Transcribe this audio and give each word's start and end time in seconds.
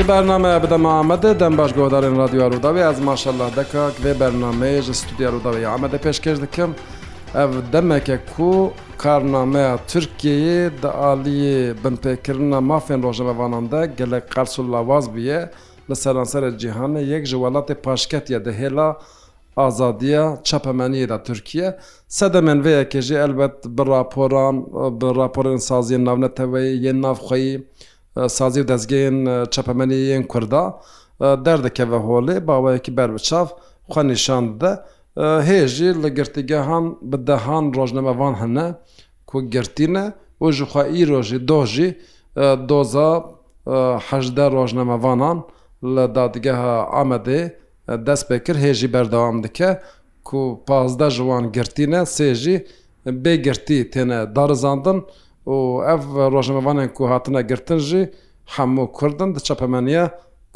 ji 0.00 0.04
bername 0.08 0.60
bide 0.62 0.74
Mehmedê 0.74 1.40
dem 1.40 1.58
baş 1.58 1.72
godarên 1.72 2.16
radyoya 2.18 2.48
Rûdawê 2.48 2.90
ez 2.92 3.00
maşallah 3.00 3.56
deka 3.56 3.88
vê 4.02 4.20
bername 4.20 4.82
ji 4.82 4.94
studiya 4.94 5.30
Rûdawê 5.30 5.64
Amedê 5.64 5.98
pêşkêş 5.98 6.42
dikim 6.42 6.70
ev 7.34 7.50
demeke 7.72 8.20
ku 8.36 8.72
karnameya 8.98 9.76
Tirkiyeyê 9.76 10.82
di 10.82 10.86
aliyê 11.10 11.74
binpêkirina 11.84 12.58
mafên 12.70 13.02
rojmevanan 13.02 13.70
de 13.70 13.92
gelek 13.96 14.32
qersul 14.34 14.72
lawaz 14.72 15.14
bûye 15.14 15.50
li 15.90 15.94
seranserê 15.94 16.58
cîhanê 16.58 17.04
yek 17.04 17.26
ji 17.26 17.36
welatê 17.36 17.74
paşketiye 17.74 18.44
di 18.44 18.48
hêla 18.50 18.96
azadiya 19.56 20.40
çepemeniyê 20.44 21.08
de 21.08 21.22
Türkiye 21.24 21.78
sedemên 22.08 22.62
vê 22.64 22.82
yekê 22.84 23.00
jî 23.02 23.14
elbet 23.14 23.52
bi 23.64 23.86
raporan 23.86 24.64
bi 25.00 25.04
raporên 25.04 25.58
saziye 25.58 26.00
navneteveyê 26.00 26.80
yê 26.84 27.02
navxeyî 27.02 27.64
سازی 28.38 28.60
و 28.62 28.66
دەستگەیەن 28.72 29.18
چەپەمەنی 29.54 29.98
یەن 30.12 30.22
کووردا 30.32 30.64
دەردەکەوە 31.46 31.98
هۆڵێ 32.08 32.36
باوەیەکی 32.48 32.92
بەربچاف 32.98 33.48
خوێنیشاندە 33.90 34.72
هێژی 35.50 35.90
لە 36.02 36.08
گرتیگەهان 36.18 36.84
بدەهان 37.10 37.64
ڕۆژنەمەوان 37.76 38.34
هەنە 38.42 38.66
کو 39.28 39.36
گرتینە 39.54 40.04
و 40.42 40.46
ژخوا 40.56 40.82
ئیرۆژی 40.94 41.38
دۆژی 41.50 41.88
دۆزەهدە 42.70 44.44
ڕۆژنەمەوانان 44.56 45.38
لە 45.94 46.04
دادگەها 46.18 46.76
ئامەدێ 46.94 47.40
دەست 48.06 48.24
پێکرد 48.28 48.58
هێژی 48.66 48.88
بەردەوام 48.94 49.36
دکە 49.44 49.70
کو 50.28 50.40
پازدە 50.68 51.08
ژوان 51.16 51.44
گرتینە 51.56 52.00
سێژی 52.16 52.56
بێگرتی 53.24 53.78
تێنە 53.92 54.18
دارزاندن 54.36 54.98
و 54.98 55.04
و 55.52 55.82
ئەف 55.86 56.02
ڕۆژەمەوانە 56.34 56.84
کو 56.96 57.02
هاتنە 57.12 57.40
گرتنژی 57.50 58.04
هەموو 58.56 58.86
کوردن 58.98 59.28
دچەپەمەنیە 59.36 60.04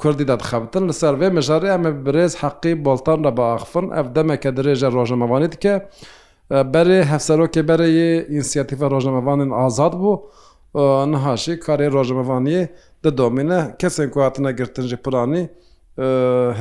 کوردی 0.01 0.27
دەدخەبتن 0.31 0.83
لە 0.89 0.95
سەرێ 1.01 1.29
مەژاری 1.37 1.69
ئەمە 1.75 1.91
برێز 2.07 2.33
حەقی 2.43 2.75
بۆڵتان 2.85 3.19
لە 3.27 3.31
باخفن 3.39 3.87
ئەف 3.97 4.07
دەمەکە 4.17 4.51
درێژە 4.59 4.89
ڕۆژەمەوانیت 4.97 5.55
کە 5.63 5.75
بەرێ 6.73 6.99
هەفسەرۆکێ 7.13 7.63
بەرەیە 7.69 8.11
ئینسیەتیفە 8.35 8.87
ڕۆژەمەوانین 8.95 9.51
ئازاد 9.59 9.95
بوو 10.01 10.17
نهاشی 11.13 11.55
کاری 11.67 11.89
ڕۆژەمەوانیە 11.97 12.63
دەدۆمینە 13.05 13.59
کەسێک 13.81 14.09
کو 14.15 14.19
هاتنە 14.27 14.51
گرتنژی 14.59 14.99
پرانی، 15.05 15.45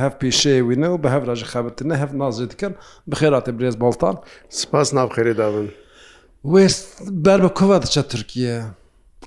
هەف 0.00 0.12
پیشێوینە 0.20 0.88
و 0.92 0.96
بە 1.02 1.08
هەفراژ 1.14 1.40
خەبتنە 1.52 1.94
هەف 2.02 2.10
نازیتکەن 2.20 2.72
بخێراتێ 3.10 3.50
برێز 3.58 3.74
باڵتان 3.82 4.14
سپاس 4.60 4.88
ناوخێری 4.96 5.34
دابن. 5.40 5.68
وست 6.44 7.00
ber 7.12 7.42
bi 7.42 7.48
kuva 7.54 7.82
diçe 7.82 8.02
Tirkiye 8.08 8.62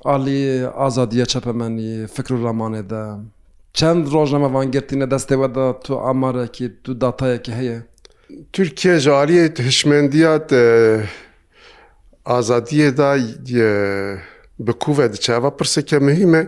Alî 0.06 0.68
azadiye 0.70 1.26
çepemenî 1.26 2.08
fikr 2.08 2.32
û 2.34 2.38
ramanê 2.48 2.84
de 2.90 3.22
çend 3.74 4.12
rojname 4.12 4.54
van 4.54 4.72
girtîne 4.72 5.04
destê 5.14 5.36
we 5.42 5.56
de 5.56 5.80
tu 5.84 6.00
amarekî 6.00 6.74
tu 6.84 7.02
datayekî 7.02 7.54
heye 7.54 7.82
Türkiye 8.54 9.00
ji 9.00 9.10
aliyê 9.10 9.60
hişmendiya 9.64 10.34
azadiye 12.26 12.98
da 12.98 13.16
bi 14.60 14.74
kuve 14.74 15.14
diçe 15.14 15.34
eva 15.34 15.58
pirseke 15.58 16.00
mühim 16.00 16.36
e 16.36 16.48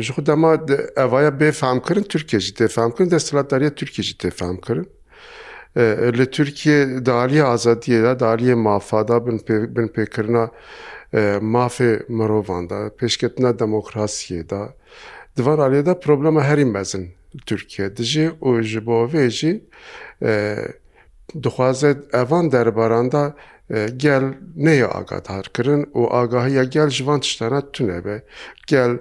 ji 0.00 0.12
xu 0.12 0.26
dema 0.26 0.52
evaya 0.96 1.28
bê 1.30 1.52
femkirin 1.52 2.02
Türkiye 2.02 2.40
jî 2.40 2.52
tê 2.52 2.68
femkirin 2.68 3.10
destlatariya 3.10 3.74
Türkiye 3.74 4.04
jî 4.04 4.16
tê 4.16 4.30
femkirin 4.30 4.95
li 6.18 6.30
Türkiye 6.30 7.06
daliye 7.06 7.44
azadiye 7.44 8.02
da 8.02 8.20
daliye 8.20 8.54
mafada 8.54 9.26
bin 9.26 9.38
pêkirina 9.88 10.50
mafê 11.40 12.02
mirovan 12.08 12.70
da 12.70 12.74
pêşketina 12.74 13.58
demokrasiyê 13.58 14.50
da 14.50 14.68
divan 15.36 15.58
aliyê 15.58 15.86
da 15.86 16.00
problema 16.00 16.44
herî 16.44 16.64
mezin 16.64 17.10
Türkiye 17.46 17.96
dijî 17.96 18.30
û 18.42 18.62
ji 18.62 18.86
bo 18.86 19.04
vê 19.06 19.30
jî 19.30 19.64
dixwaze 21.42 21.96
evan 22.12 22.52
derbaran 22.52 23.12
da 23.12 23.34
gel 23.96 24.22
neye 24.56 24.86
agadarkirin 24.86 25.82
û 25.82 26.12
agahiya 26.22 26.64
gel 26.64 26.90
ji 26.90 27.06
van 27.06 27.20
tiştana 27.20 27.72
tunebe 27.72 28.22
gel 28.68 28.98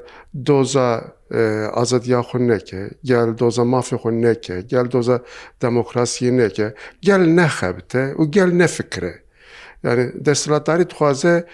doza 0.48 1.15
ئازادیا 1.80 2.20
خۆ 2.28 2.38
نەکە 2.52 2.82
گەل 3.10 3.30
دۆزە 3.40 3.64
مافی 3.72 3.98
خۆ 4.02 4.10
نەکە 4.26 4.56
گەل 4.72 4.86
دۆزە 4.94 5.18
دەموکراسی 5.62 6.30
نەکە 6.40 6.68
گەل 7.08 7.24
نەخەبتە 7.38 8.04
و 8.20 8.24
گەل 8.36 8.50
نەفکرێت 8.62 9.25
yani 9.86 10.12
destlatdarî 10.26 10.90
dixwaze 10.90 11.46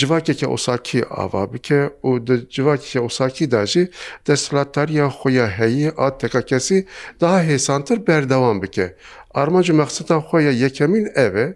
civakeke 0.00 0.46
osakî 0.46 1.02
ava 1.06 1.44
bike 1.52 1.82
û 2.02 2.10
di 2.26 2.36
civakeke 2.54 3.00
osakî 3.08 3.46
da 3.50 3.62
jî 3.72 3.84
destlatdariya 4.26 5.06
xuya 5.20 5.46
heyî 5.60 5.90
a 6.06 6.18
teka 6.18 6.42
kesî 6.50 6.78
daha 7.20 7.44
hêsantir 7.44 7.98
berdewan 8.08 8.62
bike. 8.62 8.96
Armacı 9.34 9.74
meqseta 9.74 10.16
xoya 10.30 10.50
yekemin 10.50 11.04
ev 11.14 11.34
e 11.34 11.54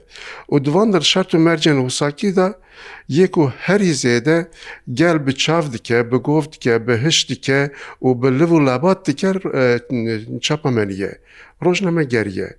û 0.53 0.65
divandir 0.65 1.01
şert 1.03 1.31
û 1.35 1.39
mercên 1.49 1.79
husakî 1.85 2.37
da 2.37 2.49
yek 3.09 3.31
û 3.43 3.45
herî 3.59 3.93
zêde 4.03 4.47
gel 4.93 5.27
bi 5.27 5.35
çav 5.37 5.65
dike, 5.73 6.11
bi 6.13 6.17
gov 6.17 6.45
dike, 6.53 6.87
bi 6.87 6.97
hiş 7.07 7.31
dike 7.31 7.73
û 8.03 8.09
bi 8.23 8.39
liv 8.39 8.51
û 8.59 8.67
labat 8.67 9.07
diker 9.07 9.37
çapa 10.41 10.71
meniye. 10.71 11.19
Rojname 11.65 12.05
geriye. 12.05 12.51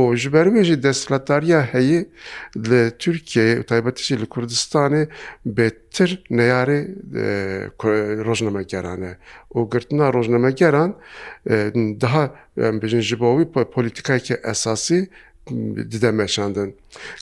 ئۆ 0.00 0.14
ji 0.20 0.28
berwêjî 0.34 0.76
desthilatariya 0.86 1.60
heyê 1.72 2.00
li 2.68 2.82
Tirkiyeyê 3.02 3.58
taybetişî 3.70 4.14
li 4.20 4.26
Kurdistanê 4.34 5.02
bêtir 5.56 6.10
neyarê 6.38 6.80
rojnamegeran 8.26 9.00
e 9.10 9.12
û 9.56 9.58
girtina 9.72 10.06
rojnamegeran 10.16 10.90
daha 12.04 12.24
bêjin 12.58 13.00
ji 13.08 13.16
bo 13.20 13.28
wî 13.38 13.44
politikayeke 13.74 14.36
esasî 14.52 15.08
didemeşandin. 15.90 16.76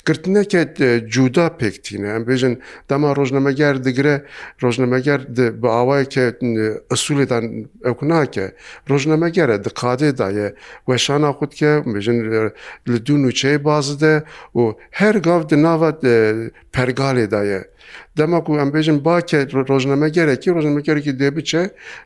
Girtineke 0.07 0.75
cuda 1.09 1.57
pektîne 1.57 2.09
em 2.09 2.23
bêjin 2.23 2.59
dema 2.91 3.17
rojnameger 3.17 3.85
digire 3.85 4.25
rojnameger 4.63 5.37
di 5.37 5.63
bi 5.63 5.69
awayeke 5.69 6.31
usulêdan 6.91 7.45
ew 7.85 7.99
nake 8.09 8.53
rojnamegere 8.91 9.65
di 9.65 9.69
qadê 9.69 10.19
daye 10.19 10.55
weşana 10.87 11.31
xudke 11.33 11.83
bêjin 11.95 12.19
li 12.89 12.97
dû 13.07 13.15
nûçeyê 13.25 13.65
bazide 13.65 14.23
û 14.55 14.77
her 14.91 15.15
gav 15.15 15.49
di 15.49 15.63
nava 15.63 15.91
pergalê 16.73 17.31
daye 17.31 17.72
دەمە 18.19 18.39
و 18.51 18.55
ئەمبێژم 18.61 18.99
باکە 19.07 19.39
ڕۆژنەمەگەرەکی 19.71 20.49
ڕۆژنمەگەرەی 20.57 21.13
دێبچە 21.21 21.63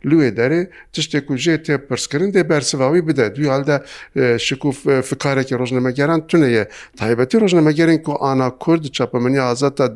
لێ 0.09 0.29
دەرێ 0.39 0.63
تشتێک 0.95 1.27
وژێ 1.33 1.55
تێ 1.67 1.75
پرسکردن 1.89 2.31
دێ 2.35 2.43
بەرسەواوی 2.51 3.03
بدە 3.09 3.27
دوی 3.37 3.49
هەلدا 3.55 3.77
شکوف 4.47 4.77
فکارێکی 5.09 5.55
ڕۆژنەمەگەران 5.61 6.21
تونەیە 6.31 6.65
تایبەتی 7.01 7.37
ڕۆژنەمەگەرن 7.43 7.99
کو 8.07 8.13
ئانا 8.25 8.49
کورد 8.63 8.85
چاپەمەنی 8.97 9.41
ئازاتا 9.47 9.87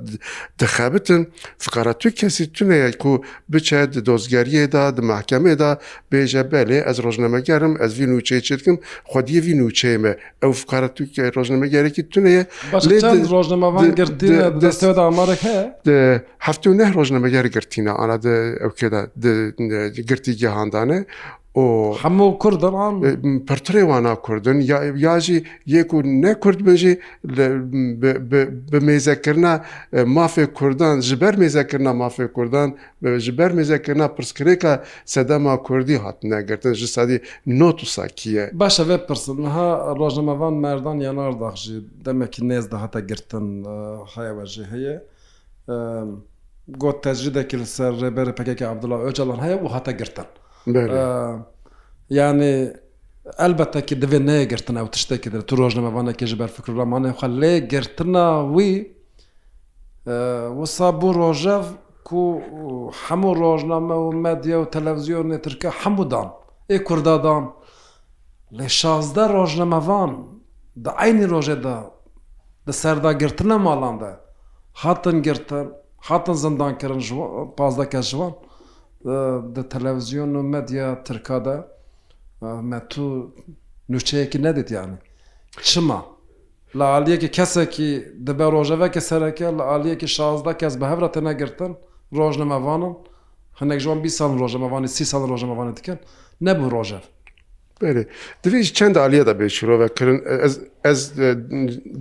دەخابتن 0.61 1.23
فقارە 1.65 1.95
تو 2.01 2.09
کەسی 2.19 2.45
تونەیە 2.57 2.89
کو 3.03 3.13
بچە 3.53 3.81
دۆزگەریەدا 4.09 4.85
دماحکەمێدا 4.97 5.71
بێژە 6.11 6.43
بەلێ 6.53 6.79
ئەس 6.87 6.99
ڕۆژنەمەگەرم 7.05 7.73
ئەس 7.83 7.91
وی 7.99 8.07
نوچەی 8.13 8.41
چتکم 8.49 8.77
خودیەوی 9.11 9.55
نوچێمە 9.61 10.13
ئەو 10.43 10.53
فکارە 10.61 10.89
تو 10.97 11.03
ڕۆژنەمەگەرێکی 11.37 12.03
تونەیە 12.13 12.43
ڕۆژنەمەوان 13.33 13.89
گرتی 13.99 14.29
دەستەوە 14.63 14.95
ئامارەکە 15.07 15.55
هەفتو 15.87 16.73
نەه 16.79 16.89
ڕۆژ 16.97 17.09
نەمەگەر 17.17 17.47
گرتینە 17.57 17.93
ئاە 17.99 18.17
ئەو 18.61 18.71
کێدا 18.79 19.01
گرتی 20.09 20.33
گەهاندانە 20.43 20.99
ئۆ 21.59 21.65
هەموو 22.05 22.31
کوردڵان 22.43 22.95
پرترێ 23.49 23.83
وانا 23.91 24.15
کوردن 24.27 24.59
یاژی 25.07 25.39
یەک 25.77 25.89
و 25.95 25.99
نەکورد 26.25 26.61
بژی 26.69 26.95
بە 28.71 28.79
مێزەکردنا 28.89 29.53
مافێ 30.17 30.47
کوردان 30.59 30.97
ji 31.09 31.15
ber 31.21 31.35
مێزەکردنا 31.43 31.93
مافێ 32.03 32.27
کوردان 32.37 32.69
ji 33.25 33.33
ber 33.39 33.51
مێزەکردنا 33.59 34.07
پرسکرێکە 34.17 34.73
سەدەما 35.15 35.55
کوردی 35.69 35.97
هاتنەگرتن 36.05 36.73
ji 36.81 36.87
سادی 36.97 37.19
نۆتوساکیە 37.61 38.45
باشە 38.63 38.83
vê 38.89 38.97
pirsinha 39.09 39.69
ڕۆژنامەvan 40.01 40.55
merdan 40.67 40.99
yanar 41.09 41.33
daxjî 41.45 41.75
demekî 42.07 42.41
nêz 42.51 42.65
de 42.73 42.77
hate 42.85 43.01
girtin 43.11 43.47
hayawe 44.15 44.45
jê 44.55 44.65
heye 44.75 44.97
got 46.69 47.03
tecridekî 47.03 47.57
li 47.59 47.67
ser 47.67 47.93
rêberê 47.93 48.33
pekeke 48.37 48.69
Abdullah 48.69 49.01
Öcalan 49.01 49.43
heye 49.43 49.57
û 49.57 49.69
hate 49.69 49.93
girtin 49.93 50.25
yani 52.11 52.73
elbette 53.39 53.87
ki 53.87 53.97
divê 53.97 54.27
neye 54.27 54.45
girtin 54.45 54.75
ew 54.77 54.91
tiştekî 54.91 55.33
dir 55.33 55.41
tu 55.41 55.55
rojnamevanekê 55.57 56.27
ji 56.27 56.39
ber 56.39 56.49
fikirlamanê 56.49 57.11
xwe 57.13 57.27
lê 57.29 57.59
girtina 57.59 58.43
wî 58.57 58.71
wisa 60.59 60.89
bû 61.01 61.15
rojev 61.15 61.63
ku 62.05 62.43
hemû 63.09 63.39
rojname 63.41 63.95
û 63.95 64.15
medya 64.15 64.59
û 64.59 64.67
televizyonê 64.77 65.43
tirke 65.43 65.69
hemû 65.69 66.11
dan 66.11 66.27
ê 66.69 66.85
kurda 66.85 67.25
dan 67.25 67.53
lê 68.53 68.69
şazde 68.69 69.29
rojnamevan 69.29 70.11
di 70.85 70.91
aynî 70.91 71.25
rojê 71.27 71.65
de 71.65 71.77
di 72.67 72.73
serdagirtina 72.73 73.59
malan 73.59 74.01
de 74.01 74.11
هاتن 74.79 75.17
گرتن 75.27 75.67
هاتن 76.07 76.35
زندانکردن 76.45 77.03
پازدەکە 77.59 78.01
ژوان 78.11 78.33
دە 79.55 79.63
تەلەڤزیۆن 79.73 80.31
و 80.39 80.41
مەدیا 80.55 80.87
ترکادا 81.07 81.57
مە 82.71 82.79
تو 82.91 83.03
نوچەیەکی 83.93 84.39
نەدێت 84.47 84.69
یانی 84.77 84.99
چما 85.69 86.01
لە 86.79 86.85
عالیەکی 86.95 87.31
کەسێکی 87.37 87.91
دەبە 88.27 88.47
ڕۆژەوەکە 88.55 89.01
سەرەکە 89.09 89.49
لە 89.59 89.65
عالیەکی 89.73 90.09
شازدا 90.17 90.53
کەس 90.61 90.75
بە 90.81 90.87
هەورەتە 90.93 91.21
نەگرتن 91.29 91.73
ڕۆژنەمەوانن 92.19 92.95
هەنێک 93.61 93.81
ژۆن 93.85 93.99
بی 94.05 94.11
ساڵ 94.19 94.33
ڕۆژەمەوانی 94.41 94.89
سی 94.97 95.05
ساڵ 95.13 95.23
ڕۆژەمەوانێت 95.31 95.77
دکەن 95.81 95.99
نەبوو 96.47 96.69
ڕۆژەر 96.75 97.03
بێ 97.81 97.91
دوێژ 98.43 98.67
چەند 98.79 98.97
عالیە 99.03 99.25
دەبێ 99.31 99.47
شرۆڤکردن 99.57 100.19
ez 100.91 101.01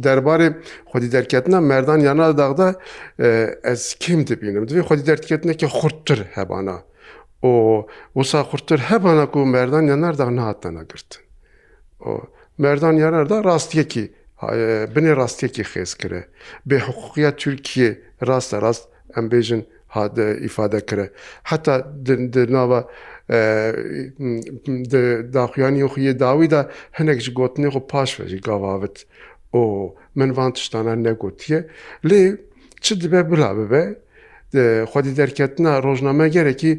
derbarê 0.06 0.50
xwedî 0.92 1.10
derketina 1.16 1.60
merdan 1.72 2.00
yana 2.10 2.28
dağda 2.40 2.68
ez 3.74 3.82
kim 4.04 4.20
dibînim 4.30 4.64
divê 4.70 4.82
xwedî 4.88 5.04
derketinekî 5.12 5.68
xurttir 5.80 6.20
hebana 6.38 6.78
û 7.50 7.52
wisa 8.18 8.42
xurttir 8.52 8.80
hebana 8.90 9.26
ku 9.32 9.40
merdan 9.58 9.84
yanar 9.94 10.16
da 10.18 10.26
nehata 10.38 10.70
negirtin 10.78 11.22
merdan 12.58 12.94
yanar 13.04 13.26
da 13.30 13.38
rastiyekî 13.44 14.06
binê 14.96 15.12
rastiyekî 15.22 15.64
xêz 15.74 15.92
kire 16.02 16.22
bê 16.70 16.78
huquqiya 16.88 17.32
Türkiye 17.36 17.90
rast 18.30 18.54
rast 18.66 18.84
em 19.18 19.26
bêjin 19.34 19.62
ئیفادە 19.96 20.80
کرە 20.90 21.06
حتا 21.50 21.74
ناوە 22.56 22.80
داخویانی 25.38 25.86
خویە 25.92 26.14
داویدا 26.24 26.62
هەنێکش 26.98 27.28
گوتنی 27.40 27.70
خۆ 27.74 27.80
پاشێژی 27.92 28.40
گاواوت 28.48 28.98
ئۆ 29.54 29.58
منوان 30.20 30.52
تشتانە 30.56 30.94
نەگوتیە 31.08 31.60
لێ 32.10 32.22
چ 32.84 32.86
دبێ 33.02 33.22
بلا 33.32 33.50
ببێ 33.60 33.84
خودی 34.92 35.12
دەرکەتنا 35.22 35.72
ڕۆژنامەگەرێکی 35.86 36.74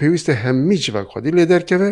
پێویستە 0.00 0.32
هەممی 0.44 0.76
جیوا 0.82 1.02
خودی 1.12 1.30
لێ 1.36 1.44
دەرکەوە 1.52 1.90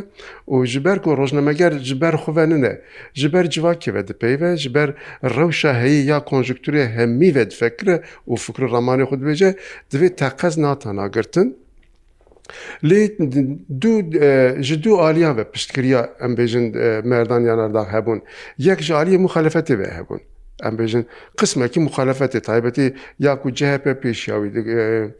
و 0.55 0.57
ژبەر 0.73 0.97
و 1.07 1.11
ڕۆژنامەگەر 1.21 1.73
جبەر 1.89 2.15
خوێنە 2.23 2.73
جبەر 3.21 3.45
جیواکەوە 3.55 4.01
دەپەیوە 4.09 4.51
ژبەر 4.63 4.89
ڕەوشەهەیە 5.37 6.01
یا 6.11 6.19
کۆنژکتوری 6.31 6.85
هەممی 6.97 7.31
وە 7.37 7.45
دفەکرە 7.51 7.97
و 8.31 8.35
فکر 8.45 8.63
ڕمانی 8.75 9.05
خودبێژە 9.11 9.51
دەوێت 9.91 10.15
تاقەز 10.21 10.55
ناتانناگرتن 10.65 11.49
لێ 12.89 13.01
ji 14.67 14.77
دوو 14.85 14.97
aliya 15.11 15.31
ve 15.37 15.45
piştkiriya 15.53 16.03
em 16.25 16.33
bêjin 16.39 16.65
merdan 17.13 17.43
yanarda 17.51 17.83
hebûn 17.95 18.19
yek 18.69 18.79
ji 18.87 18.95
aliye 18.95 19.19
muxalefetê 19.27 19.75
ve 19.81 19.87
hebûn. 19.99 20.21
ئەمبێژن 20.67 21.03
قسمێکی 21.41 21.81
مخالفەتی 21.89 22.41
تایبەتی 22.49 22.87
یاکو 23.27 23.49
جهپە 23.59 23.93
پێشیاوی 24.03 24.51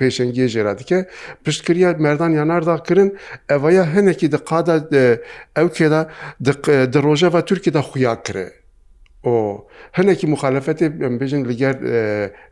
پێشەنگی 0.01 0.45
ژێرادکە 0.55 0.99
پشتکریا 1.45 1.91
مردان 2.07 2.33
یا 2.39 2.45
نارداکردن 2.51 3.11
ئەوەیە 3.51 3.85
هەنێکی 3.95 4.27
دقادا 4.35 4.77
ئەو 5.59 5.69
کێدا 5.77 6.03
دڕۆژەوە 6.95 7.41
تورکیدا 7.49 7.83
خویا 7.89 8.15
کرێ. 8.27 8.47
ئۆ 9.27 9.37
هەنێکی 9.99 10.27
مخالفەتی 10.35 10.87
بێژن 11.21 11.43
لەگەر 11.51 11.75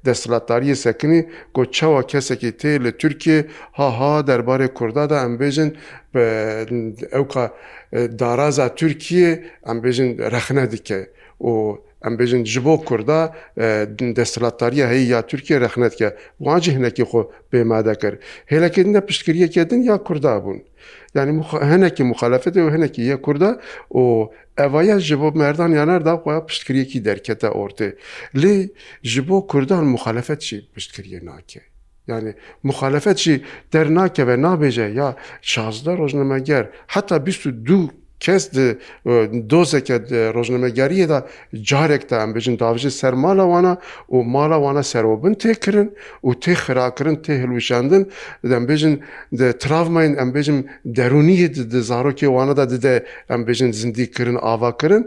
دەسڵاتداری 0.07 0.69
سەکنی 0.85 1.21
گۆ 1.57 1.63
چاوە 1.77 2.03
کەسێکی 2.11 2.51
تێ 2.61 2.73
لە 2.85 2.91
تورکیە 3.01 3.39
هاها 3.79 4.15
دەربارەی 4.29 4.71
کوردادا 4.79 5.17
ئەمبێژن 5.25 5.71
ئەو 7.15 7.25
دارازا 8.21 8.67
تورکیە 8.79 9.31
ئەمبێژن 9.69 10.09
رەخنە 10.35 10.65
دیکە. 10.73 11.01
و 11.49 11.51
ئەمبێژن 12.07 12.43
ji 12.53 12.61
bo 12.65 12.75
Kurda 12.89 13.21
destlatariya 14.19 14.87
heye 14.93 15.07
ya 15.15 15.21
Türkiye 15.31 15.59
rexnetke 15.65 16.09
wan 16.45 16.59
jî 16.65 16.71
hinekî 16.77 17.05
xwe 17.11 17.23
pêma 17.51 17.79
dekir 17.89 18.15
hêlekê 18.53 18.83
din 18.85 18.95
de 18.95 18.99
piştgiriyekê 19.09 19.65
din 19.71 19.81
ya 19.91 19.97
Kurda 20.07 20.33
bûn 20.45 20.59
yani 21.15 21.31
hinekî 21.73 22.03
muxalefetê 22.13 22.59
û 22.67 22.69
hinekî 22.77 23.03
ye 23.11 23.17
Kurda 23.23 23.51
û 24.01 24.03
evaya 24.67 24.99
ji 25.01 25.17
bo 25.21 25.29
merdan 25.43 25.69
ya 25.79 25.85
nerda 25.93 26.15
xya 26.27 26.47
piştgiriyekî 26.47 27.05
derkete 27.05 27.49
ortê 27.63 27.89
lê 28.43 28.55
ji 29.03 29.29
bo 29.29 29.47
Kurdan 29.51 29.85
muxalefet 29.85 30.41
jî 30.49 30.59
piştgiriye 30.75 31.21
nake 31.25 31.63
yani 32.07 32.35
muxalefet 32.63 33.19
jî 33.19 33.35
dernake 33.73 34.27
ve 34.27 34.35
nabêje 34.35 34.87
ya 35.01 35.17
şazda 35.53 35.93
rojnameger 35.99 36.65
heta 36.95 37.17
bîst 37.27 37.43
û 37.49 37.67
du 37.67 37.81
کەس 38.25 38.45
دۆزێکە 39.51 39.97
ڕۆژنمەگەریەدا 40.37 41.19
جارێکدا 41.69 42.17
ئەم 42.23 42.31
بژین 42.37 42.55
داژی 42.63 42.91
سەرمالاوانە 43.01 43.75
و 44.15 44.17
مالاوانە 44.35 44.83
سەرۆبن 44.93 45.35
تێکردن 45.43 45.89
و 46.27 46.31
تێ 46.43 46.55
خراکردن 46.65 47.17
تێ 47.25 47.33
هەلوویشاندن 47.43 48.03
دەمبێژن 48.51 48.95
تراڤماین 49.63 50.13
ئەمبێژم 50.21 50.59
دەرونیت 50.97 51.55
زارۆکی 51.89 52.27
وانەدا 52.37 52.65
ددە 52.73 52.95
ئەمبێژن 53.31 53.71
زندیکردن 53.81 54.37
ئاواکردن 54.47 55.03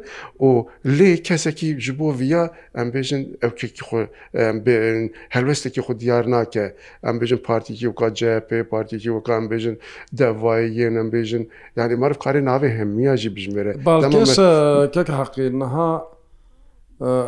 و 0.48 0.50
لێ 0.98 1.12
کەسێکی 1.28 1.70
ji 1.84 1.92
بۆ 1.98 2.08
ڤیا 2.20 2.44
ئەمبێژن 2.78 3.22
ئەوکێکی 3.44 3.84
هەلوستێکی 5.36 5.82
خو 5.86 5.94
دیار 6.02 6.24
ناکە 6.34 6.66
ئەمبێژن 7.08 7.40
پارتیکی 7.48 7.86
وکە 7.92 8.08
جپ 8.20 8.48
پارتیکی 8.74 9.10
وەکە 9.16 9.32
ئەمبێژن 9.38 9.76
دەڤایە 10.20 10.88
ئەمبێژن 11.00 11.44
یانی 11.80 11.96
مەرف 12.02 12.18
قارێ 12.24 12.42
ناوێ 12.52 12.70
هەمی 12.80 12.99
دڵنییا 13.00 13.14
ژی 13.22 13.30
بژمێرە 13.36 13.74
کەک 14.96 15.10
حەقیەها 15.20 15.92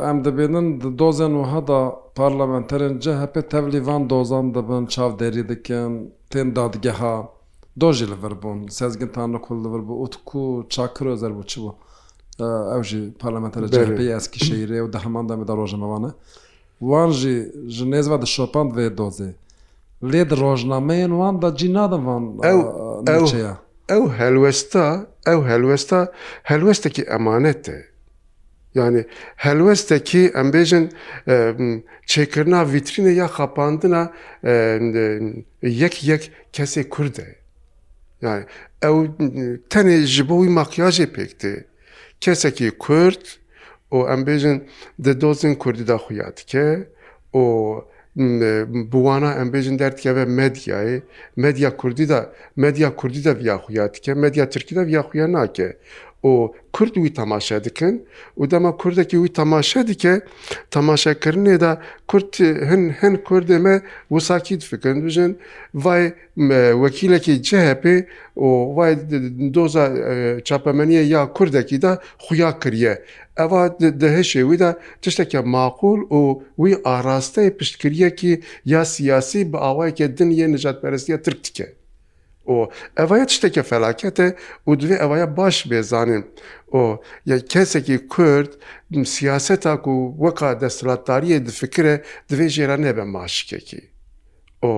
ئەم 0.05 0.17
دەبێنن 0.25 0.67
دۆزن 0.99 1.33
و 1.39 1.43
هەدا 1.53 1.79
پارلەمەنتەرن 2.19 2.93
جە 3.03 3.13
هەپێ 3.23 3.41
تەولیڤان 3.51 4.01
دۆزان 4.11 4.45
دەبن 4.55 4.83
چاو 4.93 5.09
دەری 5.21 5.43
دەکەن 5.51 5.91
تێن 6.31 6.47
دادگەها 6.59 7.15
دۆژی 7.81 8.07
لەڤەر 8.11 8.33
بوون 8.41 8.59
سێزگنتان 8.77 9.27
لە 9.35 9.39
کول 9.45 9.57
لەڤەر 9.63 9.81
بوو 9.87 10.01
ئوتکو 10.01 10.39
و 10.55 10.63
چاکرۆ 10.73 11.13
زەر 11.21 11.31
بوو 11.35 11.49
چوە 11.51 11.71
ئەو 12.71 12.81
ژی 12.89 13.01
پارلەمەنتەر 13.21 13.63
جەپی 13.75 14.07
ئەسکی 14.15 14.39
شەیرێ 14.47 14.79
و 14.85 14.91
دەهەماندامەدا 14.95 15.53
ڕۆژەمەوانە 15.59 16.11
وان 16.89 17.09
ژی 17.19 17.35
ژنێزوا 17.77 18.17
دە 18.23 18.27
شۆپاند 18.35 18.69
وێ 18.77 18.87
دۆزێ 18.99 19.31
لێ 20.11 20.21
ڕۆژنامەیەن 20.41 21.11
وان 21.19 21.35
دا 21.43 21.49
جی 21.59 21.69
نادەوان 21.77 22.23
ئەو 22.47 22.59
ئەوە 23.09 23.53
ئەو 23.91 24.03
هەلوێستا 24.19 24.87
ئەو 25.27 25.39
هەلوێستا 25.49 26.01
هەلوێستێکی 26.49 27.03
ئەمانەتە. 27.11 27.77
یعنی 28.79 29.01
هەلوێستێکی 29.45 30.23
ئەمبێژن 30.37 30.85
چێکردنا 32.11 32.59
ویترینە 32.73 33.11
یا 33.21 33.27
خەپاندنە 33.37 34.03
یەک 35.83 35.95
یەک 36.11 36.23
کەسێک 36.55 36.87
کوردە. 36.95 37.27
ئەو 38.83 38.97
تەنێ 39.71 39.97
ji 40.15 40.23
bo 40.29 40.35
wî 40.41 40.49
maqyajê 40.59 41.07
pêk 41.15 41.31
tê 41.41 41.53
kesekî 42.23 42.69
Kurd 42.83 43.23
û 43.95 43.97
em 44.13 44.21
bêjin 44.27 44.57
di 45.05 45.11
dozên 45.21 45.53
Kurdî 45.63 45.85
da 45.91 45.97
xuya 46.05 46.29
dike 46.37 46.67
û 47.43 47.43
buwana 48.91 49.29
embêjin 49.35 49.79
derdkeve 49.79 50.23
medyayê 50.25 51.01
medya 51.37 51.77
Kurdî 51.77 52.09
da 52.09 52.29
medya 52.55 52.95
Kurdî 52.95 53.23
de 53.25 53.39
viyaxuya 53.39 53.93
dike 53.93 54.13
medya 54.13 54.49
Tirkî 54.49 54.75
de 54.75 54.87
viyaxuya 54.87 55.31
nake 55.31 55.77
ئۆ 56.29 56.33
کورد 56.77 56.95
وی 57.03 57.09
تەماشا 57.19 57.57
دکن 57.67 57.95
و 58.39 58.43
دەمە 58.51 58.71
کوردێکی 58.81 59.17
وی 59.21 59.31
تەماشا 59.41 59.81
دیکە 59.89 60.13
تەماشاکردێدا 60.75 61.71
کورت 62.11 62.33
هەن 62.69 62.83
هەن 63.01 63.13
کوردێمە 63.27 63.75
وساکی 64.13 64.55
دفکن 64.61 64.95
بژن 65.05 65.31
وای 65.83 66.03
وەکیلەکی 66.83 67.33
جهپێ 67.47 67.95
و 68.45 68.47
وای 68.77 68.93
دۆزا 69.55 69.85
چاپەمەنیە 70.47 71.03
یا 71.15 71.21
کوردێکیدا 71.37 71.91
خویا 72.23 72.51
کریە 72.61 72.93
ئەوا 73.39 73.61
دەهشێ 74.03 74.41
ویدا 74.49 74.71
تشتێکە 75.03 75.41
ماقول 75.53 75.99
و 76.17 76.21
وی 76.61 76.73
ئاراستەی 76.87 77.49
پشتکریەکی 77.59 78.33
یا 78.73 78.81
سیاسی 78.95 79.41
بە 79.51 79.57
ئاوایکە 79.65 80.05
دنیە 80.19 80.47
نجات 80.55 80.77
پەرستیە 80.83 81.19
ترک 81.27 81.41
دکە. 81.47 81.67
ئۆ 82.51 82.59
ئەوەیە 82.99 83.25
شتێکە 83.35 83.63
فەلاکەتە 83.69 84.27
و 84.67 84.71
دوێ 84.81 84.95
ئەوەیە 85.01 85.27
باش 85.37 85.57
بێزانین 85.71 86.23
ئۆ 86.73 86.77
یەک 87.31 87.41
کەسێکی 87.53 87.97
کورد 88.13 88.51
سیاسەتا 89.13 89.73
و 89.95 89.97
وەکا 90.23 90.51
دەسەڵاتداریە 90.61 91.37
دفکرە 91.47 91.95
دوێ 92.29 92.47
ژێرە 92.55 92.77
نەبە 92.85 93.05
ماشکێکی. 93.15 93.81
ئۆ 94.63 94.69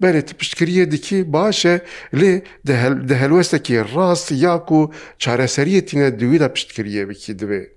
بەرێ 0.00 0.20
پشتکریە 0.38 0.84
دیکی 0.92 1.18
باشە 1.36 1.74
لێ 2.20 2.32
دەهلوەستێکی 3.10 3.74
ڕاست 3.94 4.28
یاک 4.46 4.68
و 4.78 4.80
چارەسەریەتینە 5.22 6.06
دوویدا 6.20 6.48
پشتکریە 6.56 7.02
بکی 7.10 7.34
دوێت. 7.40 7.70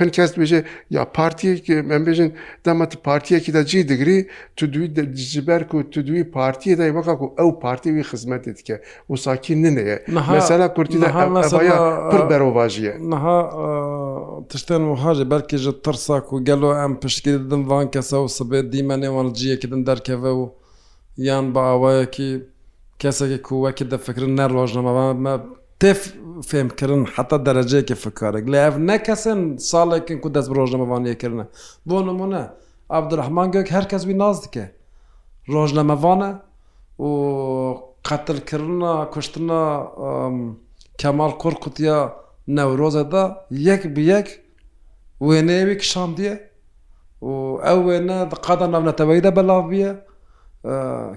هەند 0.00 0.10
کەس 0.16 0.30
بێژێ 0.40 0.60
یا 0.96 1.02
پارتیەکی 1.16 1.72
ئەمبێژن 1.94 2.30
دەمە 2.66 2.84
پارتیەکی 3.08 3.50
دا 3.56 3.62
جی 3.70 3.82
دگری 3.90 4.18
تو 4.56 4.64
دوی 4.72 4.86
جبەر 5.32 5.62
و 5.76 5.82
تو 5.92 5.98
دوی 6.08 6.22
پارتیە 6.36 6.74
دای 6.80 6.90
وەکە 6.98 7.14
و 7.24 7.28
ئەو 7.40 7.50
پارتیوی 7.64 8.04
خزمەتت 8.10 8.58
کە 8.66 8.74
وساکی 9.12 9.54
ننەیە 9.62 9.98
مەسەلا 10.36 10.66
کورتی 10.76 10.98
پر 12.12 12.22
بەرۆواژیە 12.30 12.94
نها 13.12 13.38
تشتێن 14.50 14.82
وهاژێ 14.92 15.24
بەرکێژە 15.32 15.72
ترساک 15.84 16.26
و 16.32 16.36
گەلۆ 16.48 16.70
ئەم 16.80 16.92
پشتگیر 17.02 17.40
دن 17.50 17.62
وان 17.70 17.86
کەسە 17.94 18.16
و 18.24 18.28
سبێت 18.38 18.66
دیمەنێوەڵجیەکی 18.72 19.68
دن 19.72 19.82
دەرکەوە 19.88 20.30
و 20.40 20.44
یان 21.28 21.46
بە 21.54 21.60
ئاوایەکی 21.70 22.30
کەسێکی 23.02 23.38
کووەکی 23.48 23.84
دەفکردن 23.92 24.32
نەڕۆژنەمەوە 24.40 25.06
تف 25.84 26.00
فێمکردن 26.50 27.02
حتا 27.14 27.36
دەرەجەیەکی 27.46 27.96
فکارێک 28.02 28.44
لە 28.52 28.58
ئەف 28.64 28.74
نەکەسن 28.90 29.40
ساڵێکن 29.70 30.18
کو 30.22 30.28
دەست 30.36 30.50
ڕۆژنەمەوانیەکردە 30.56 31.44
بۆ 31.88 31.96
نمونە 32.08 32.42
ئابدرەحمان 32.92 33.48
گوێک 33.54 33.68
هەر 33.76 33.84
کەس 33.90 34.02
وی 34.08 34.14
ناز 34.22 34.36
دکە 34.44 34.64
ڕۆژنەمەوانە 35.54 36.30
و 37.06 37.08
قەتلکردە 38.08 38.92
کوشتنە 39.14 39.62
کەمال 41.00 41.32
کوڕ 41.40 41.54
قوتیا 41.62 41.98
نەورۆزەدا 42.56 43.24
یەک 43.68 43.82
بیەک 43.96 44.28
وێنەیەوی 45.26 45.76
کشاندیە 45.82 46.34
و 47.28 47.32
ئەو 47.66 47.78
وێنە 47.88 48.18
قەدە 48.46 48.66
نامنەتەوەیدا 48.74 49.30
بەلاویە 49.38 49.92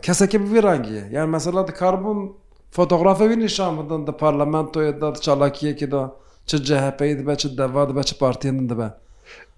کەسێکی 0.05 0.37
بوی 0.43 0.59
ڕانگیە 0.67 1.03
یان 1.15 1.27
مەسەلا 1.35 1.61
دەکاربووم 1.69 2.21
فۆتۆغرافە 2.77 3.25
وینی 3.29 3.47
شان 3.57 3.73
بدەن 3.79 4.01
دە 4.07 4.13
پارلەمانتۆیەدا 4.21 5.09
چالاکیەکیدا 5.25 6.01
چ 6.47 6.51
جەهپەی 6.67 7.13
دەبە 7.19 7.33
چ 7.41 7.43
دەوا 7.59 7.81
دەبە 7.89 8.03
چ 8.09 8.11
پارتێن 8.21 8.55
دەبە 8.69 8.87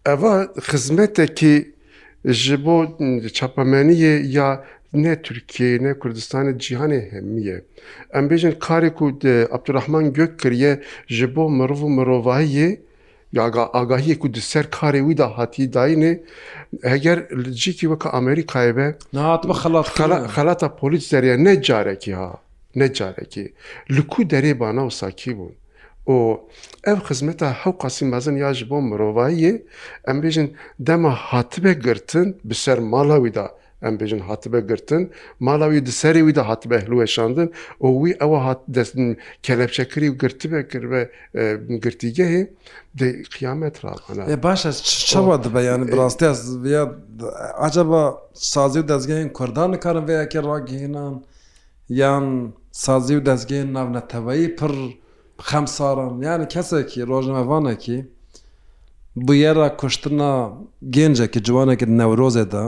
ئەوە 0.07 0.31
خزمەتێکی 0.69 1.55
ji 2.43 2.55
bo 2.65 2.75
çapamaniyê 3.37 4.13
ya 4.37 4.49
ne 4.93 5.21
Türkiye 5.21 5.83
ne 5.83 5.91
Kurdistanê 5.99 6.53
cîhanê 6.63 7.01
hemiye. 7.11 7.57
Em 8.13 8.25
bêjin 8.29 8.51
karê 8.65 8.89
ku 8.93 9.21
de 9.21 9.47
Abdurrahman 9.51 10.13
gök 10.13 10.39
kiriye 10.39 10.73
ji 11.07 11.35
bo 11.35 11.49
mirov 11.49 11.81
û 11.87 11.89
mirovahiyê 11.97 12.69
agahiyê 13.81 14.15
ku 14.21 14.27
di 14.33 14.41
ser 14.41 14.65
karê 14.77 14.99
wî 15.07 15.17
da 15.17 15.37
hatiye 15.37 15.67
dayînê 15.77 16.11
heger 16.91 17.19
li 17.43 17.51
cîkî 17.61 17.85
weka 17.91 18.09
Amerîkayê 18.19 18.73
be 18.77 18.87
xelata 20.35 20.75
polis 20.75 21.03
zeriye 21.07 21.43
ne 21.43 21.61
carekî 21.61 22.15
ha. 22.15 22.31
نەجارێکی 22.81 23.45
لکو 23.95 24.19
دەرێ 24.33 24.53
بانە 24.61 24.83
و 24.87 24.89
ساکی 24.99 25.31
بوون 25.37 25.55
و 26.07 26.13
ئەو 26.87 26.97
خزمەتە 27.07 27.47
هەو 27.61 27.73
قاسیم 27.81 28.07
بازن 28.13 28.35
یاش 28.45 28.59
بۆ 28.69 28.77
مرۆڤاییە 28.89 29.53
ئەم 30.07 30.17
بێژن 30.23 30.47
دەمە 30.87 31.11
هاتبێ 31.29 31.73
گرتن 31.85 32.27
بسەر 32.49 32.77
ماڵاویدا 32.93 33.47
ئەم 33.83 33.95
بێژن 33.99 34.21
هاتبە 34.29 34.59
گرتن 34.69 35.03
ماڵاوی 35.47 35.79
دسەری 35.87 36.21
ویدا 36.27 36.43
هاتبە 36.51 36.77
هلوێشاندن 36.85 37.47
و 37.83 37.85
وی 38.01 38.13
ئەوە 38.21 38.39
هات 38.45 38.61
دەستن 38.75 39.07
کەلەپچەکری 39.45 40.07
و 40.11 40.15
گرتبێ 40.23 40.59
کردە 40.71 41.01
گرتیگەهێ 41.83 42.41
قیامەت 43.35 43.75
ڕاقەنە 43.83 44.21
باشە 44.47 44.71
چەوە 45.11 45.35
دبە 45.43 45.61
یان 45.69 45.81
بڕاستی 45.91 46.25
ئاجە 47.61 47.83
بە 47.91 48.01
سازی 48.53 48.79
و 48.81 48.85
دەستگەین 48.91 49.29
کوردان 49.37 49.71
کارم 49.85 50.05
بەیەکی 50.09 50.39
ڕاگەهێنان 50.49 51.15
یان 52.01 52.25
سازی 52.85 53.13
و 53.17 53.21
دەستگەی 53.29 53.63
ناونەتەوەی 53.75 54.43
پڕ 54.59 54.73
خەم 55.49 55.65
ساڕن 55.75 56.13
یانە 56.27 56.45
کەسێکی 56.53 56.99
ڕۆژنەوانێکی 57.11 57.97
بێرە 59.25 59.67
کوشتنا 59.79 60.33
گەنجێکی 60.95 61.39
جوانێکی 61.47 61.87
نەورۆزێدا 61.99 62.63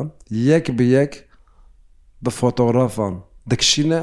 یەک 0.49 0.65
ب 0.77 0.79
یەک 0.97 1.13
بە 2.23 2.31
فۆتۆگرافان 2.39 3.13
دەکشینە 3.51 4.01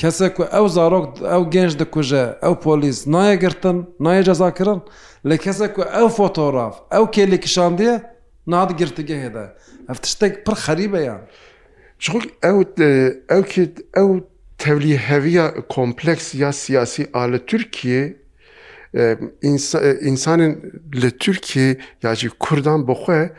کەسێک 0.00 0.34
و 0.40 0.42
ئەو 0.54 0.66
زارۆک 0.76 1.06
ئەو 1.32 1.42
گەنج 1.54 1.72
دەکوژە 1.80 2.24
ئەو 2.44 2.54
پۆلیس 2.64 2.98
نایەگرتن 3.14 3.78
نایە 4.04 4.22
جەزاکردن 4.28 4.80
لە 5.28 5.36
کەسێک 5.44 5.72
و 5.80 5.82
ئەو 5.96 6.08
فۆتۆراف 6.18 6.74
ئەو 6.94 7.04
کێلی 7.14 7.38
کشاندیە 7.44 7.94
نادگرتگە 8.52 9.16
هێدا 9.24 9.46
ئەف 9.88 9.98
تشتێک 10.04 10.34
پڕ 10.44 10.54
خەریبەیان 10.66 11.22
ئەو 12.04 12.18
ئەو 13.32 13.42
ئەو 13.98 14.10
tevliheviya 14.58 15.54
kompleks 15.68 16.34
ya 16.34 16.52
siyasi 16.52 17.06
ale 17.12 17.46
Türkiye 17.46 18.16
insanın 20.02 20.82
le 21.02 21.10
Türkiye 21.10 21.76
ya 22.02 22.14
jî 22.14 22.28
Kurdan 22.40 22.88
bixwe 22.88 23.32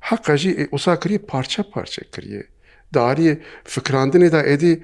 heqa 0.00 0.36
jî 0.36 0.68
osa 0.72 1.00
kiriye 1.00 1.18
parça 1.18 1.62
parça 1.70 2.02
kiriye. 2.12 2.42
Darî 2.94 3.38
fikrandinê 3.64 4.32
da 4.32 4.42
edî 4.42 4.82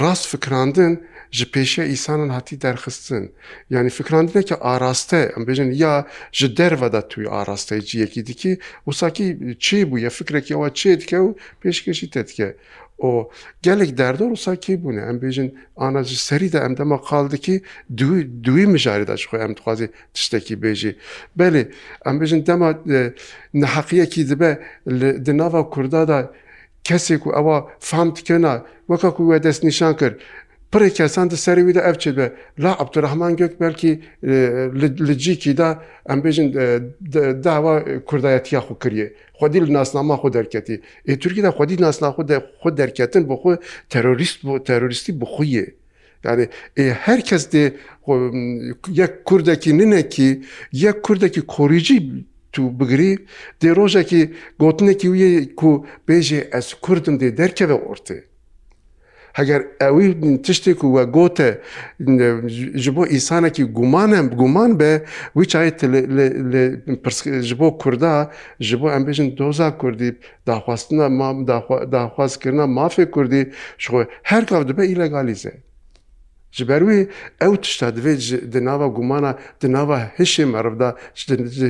rast 0.00 0.28
fikrandin 0.28 1.06
ji 1.30 1.44
pêşe 1.44 1.84
îsanın 1.92 2.28
hatî 2.28 2.60
derxistin. 2.60 3.32
Yani 3.70 3.90
fikrandineke 3.90 4.54
araste 4.56 5.32
em 5.36 5.42
bêjin 5.44 5.70
ya 5.74 6.06
ji 6.32 6.56
derve 6.56 6.92
da 6.92 7.08
tu 7.08 7.20
araste 7.30 7.80
ciyekî 7.82 8.26
dikî 8.26 8.58
wsakî 8.84 9.24
çê 9.58 9.90
bûye 9.90 10.10
fikrekî 10.10 10.54
ewa 10.54 10.68
çê 10.68 11.00
dike 11.00 11.16
û 11.16 11.34
pêşkeşî 11.64 12.10
te 12.10 12.26
dike. 12.26 12.56
o 13.00 13.28
gelek 13.62 13.98
derdi 13.98 14.24
olsa 14.24 14.56
kî 14.56 14.72
bûne 14.84 15.08
em 15.10 15.16
bêjin 15.16 15.52
ana 15.76 16.04
ji 16.04 16.16
serî 16.16 16.52
de 16.52 16.58
em 16.58 16.76
dema 16.76 16.98
qaldikî 17.10 17.56
duî 18.46 18.66
mijarî 18.74 19.06
de 19.06 19.12
xwe 19.24 19.36
em 19.46 19.52
dixwazî 19.56 19.88
tiştekî 20.14 20.54
bêjî 20.62 20.92
Belê 21.38 21.62
em 22.08 22.16
bêjin 22.20 22.40
dema 22.46 22.70
neheqiyekî 23.54 24.28
dibe 24.30 24.52
di 25.26 25.38
nava 25.38 25.70
Kurda 25.70 26.08
da 26.08 26.32
kesê 26.84 27.16
ku 27.18 27.30
ewa 27.40 27.56
fam 27.80 28.08
dikena 28.16 28.64
weka 28.86 29.10
ku 29.16 29.22
we 29.32 29.42
dest 29.42 29.64
nîşan 29.64 29.96
kir 29.96 30.12
پرێک 30.72 30.92
کەسان 30.98 31.26
دەسەرویدا 31.34 31.82
ئەفچێت 31.86 32.14
بە 32.18 32.26
لا 32.64 32.72
عبدرەحمان 32.82 33.32
گوێک 33.38 33.54
بەرکی 33.62 33.92
لە 35.08 35.14
جییکیدا 35.22 35.68
ئەمبێژن 36.10 36.48
داوا 37.46 37.74
کوردایەتیا 38.08 38.60
خو 38.66 38.74
کردە 38.82 39.06
خودی 39.38 39.60
لە 39.64 39.68
ناسناما 39.76 40.16
خۆ 40.22 40.28
دەرکەتی 40.36 40.76
ئێ 41.08 41.14
تورکیدا 41.22 41.50
خودی 41.58 41.76
ناسناخۆ 41.84 42.22
خۆ 42.60 42.68
دەرکەتن 42.80 43.22
بۆ 43.30 43.34
خۆ 43.42 43.50
تەرۆریست 43.92 44.38
بۆ 44.46 44.52
تەرۆریستی 44.68 45.12
بخویە 45.22 45.64
yani 46.24 46.48
her 46.76 47.20
kes 47.24 47.52
de 47.52 47.62
yek 49.00 49.12
kurdekî 49.28 49.78
ninekî 49.78 50.28
yek 50.84 51.02
kurdekî 51.02 51.40
korîcî 51.54 51.98
tu 52.52 52.62
bigirî 52.80 53.12
dê 53.62 53.68
rojekî 53.76 54.22
gotinekî 54.62 55.08
wê 55.12 55.30
ku 55.60 55.70
bêjê 56.08 56.40
ez 56.58 56.66
kurdim 56.84 57.14
dê 57.20 57.28
derkeve 57.36 57.74
ortê 57.90 58.16
هەگەر 59.38 59.60
ئەوی 59.82 60.06
تشتێک 60.46 60.80
وە 60.94 61.02
گۆتە 61.16 61.50
ji 62.84 62.90
بۆ 62.96 63.02
ئیسانێکی 63.14 63.64
گومانە 63.78 64.18
گومان 64.40 64.70
بە 64.80 64.90
وی 65.36 65.44
چایت 65.52 65.78
ji 67.48 67.54
بۆ 67.60 67.68
کووردا 67.82 68.14
ji 68.68 68.74
بۆ 68.80 68.86
ئەمبژن 68.94 69.28
دۆزا 69.38 69.68
کوردی 69.80 70.10
داخواستنە 70.48 71.06
مام 71.18 71.36
داخوازکردە 71.94 72.64
مافێ 72.78 73.04
کوردی 73.14 73.42
شخۆ 73.82 73.98
هەر 74.30 74.42
کاو 74.50 74.62
دەبێ 74.70 74.84
ئیلەگالیزە. 74.90 75.54
ji 76.56 76.64
ber 76.68 76.82
wî 76.88 76.98
ew 77.46 77.54
tişta 77.62 77.88
divê 77.96 78.14
di 78.52 78.60
nava 78.64 78.86
gumana 78.96 79.32
di 79.60 79.72
nava 79.72 79.98
hişê 80.18 80.44
merivda 80.52 80.88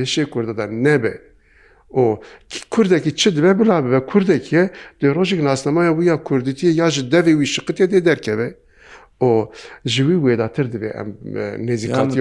hişê 0.03 0.23
Kurda 0.33 0.57
da 0.57 0.65
nebe 0.67 1.13
ئۆ 1.95 2.09
کوردێکی 2.73 3.11
چ 3.19 3.23
دبێ 3.37 3.51
بلا 3.59 3.77
بە 3.91 3.99
کوردێکیە 4.11 4.63
دێ 4.99 5.09
ڕۆژێک 5.17 5.41
ناسنەمایە 5.47 5.91
وە 5.97 6.15
کوردیتیە 6.27 6.69
یاژ 6.81 6.95
دەوی 7.13 7.35
وی 7.39 7.47
شقتێ 7.55 7.85
دێ 7.91 7.99
دەرکەوێ 8.07 8.49
ئۆ 9.21 9.33
ژوی 9.93 10.17
وێداتر 10.25 10.65
دەبێ 10.73 10.89
ئەم 10.97 11.09
نێزیکاتی 11.67 12.19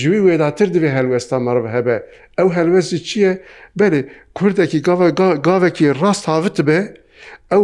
ژوی 0.00 0.20
وێداتر 0.26 0.68
دەبێ 0.74 0.88
هەلوێستا 0.96 1.36
مەڕب 1.46 1.66
هەبێ 1.74 1.96
ئەو 2.38 2.48
هەلوێزی 2.56 2.98
چییە 3.08 3.32
بەێ 3.78 4.00
کوردێکی 4.38 4.78
گاوێکی 5.46 5.86
ڕاست 6.00 6.24
هاوت 6.32 6.56
بێ 6.68 6.80
ئەو 7.52 7.62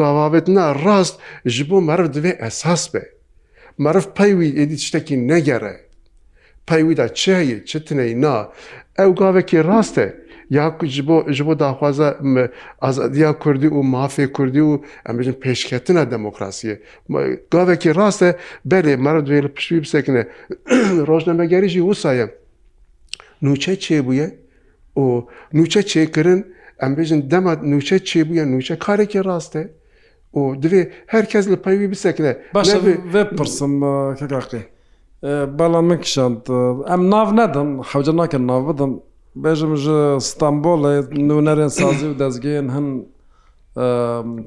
گاواوێتنا 0.00 0.64
ڕاست 0.84 1.16
ji 1.56 1.62
بۆ 1.68 1.78
مەرە 1.88 2.06
دەبێ 2.16 2.32
ئەساس 2.42 2.82
بێ 2.92 3.04
مەرف 3.84 4.06
پەیوی 4.16 4.54
ئێدی 4.58 4.78
شتێکی 4.86 5.16
نەگەڕێ 5.32 5.74
پەیویدا 6.70 7.06
چ 7.20 7.22
هەیە 7.40 7.58
چ 7.68 7.72
تنەی 7.86 8.14
نا 8.24 8.36
ئەو 8.98 9.10
گاوێکی 9.20 9.58
ڕاستە 9.70 10.06
یاکوچ 10.58 10.94
بۆ 11.08 11.16
ji 11.36 11.42
بۆ 11.46 11.54
daxwaza 11.62 12.08
azadiya 12.88 13.30
Kurdî 13.42 13.68
û 13.76 13.78
mafê 13.94 14.24
Kurdî 14.36 14.62
û 14.70 14.72
em 15.08 15.14
bijin 15.18 15.36
pêşketina 15.44 16.04
demokrasiyê. 16.14 16.74
Gavekî 17.54 17.90
rast 18.00 18.22
e 18.28 18.28
berê 18.70 18.94
mere 19.04 19.20
duê 19.26 19.40
li 19.44 19.50
piştî 19.56 19.82
bisekine 19.82 20.22
rojnamegerî 21.10 21.68
jî 21.74 21.80
wisa 21.90 22.12
ye. 22.18 22.26
Nûçe 23.46 23.74
çêbûye 23.84 24.28
û 25.02 25.04
nûçe 25.58 25.82
çêkirin 25.92 26.40
em 26.84 26.92
bêjin 26.96 27.20
dema 27.32 27.52
nûçe 27.72 27.98
çêbûye 28.10 28.44
nûçe 28.52 28.74
karekî 28.86 29.20
rast 29.30 29.56
e 29.60 29.62
û 30.38 30.40
divê 30.62 30.82
herkes 31.06 31.44
li 31.50 31.56
peyvî 31.66 31.86
bisekine. 31.92 32.32
Baş 32.54 32.68
ve 33.14 33.22
pirsim 33.36 33.72
kekaqê. 34.22 34.60
بەڵام 35.22 35.84
من 35.90 35.96
کشاند 36.00 36.46
ئەم 36.90 37.02
ناو 37.12 37.26
نەدەم 37.38 37.68
حوجە 37.92 38.12
ناکەن 38.18 38.44
ناو 38.50 38.60
بدەم 38.68 38.92
بێژم 39.42 39.72
ستانبولە 40.30 40.90
نوونەرێن 41.28 41.68
سازی 41.80 42.06
و 42.10 42.14
دەستگەیان 42.22 42.68
هەن 42.76 42.86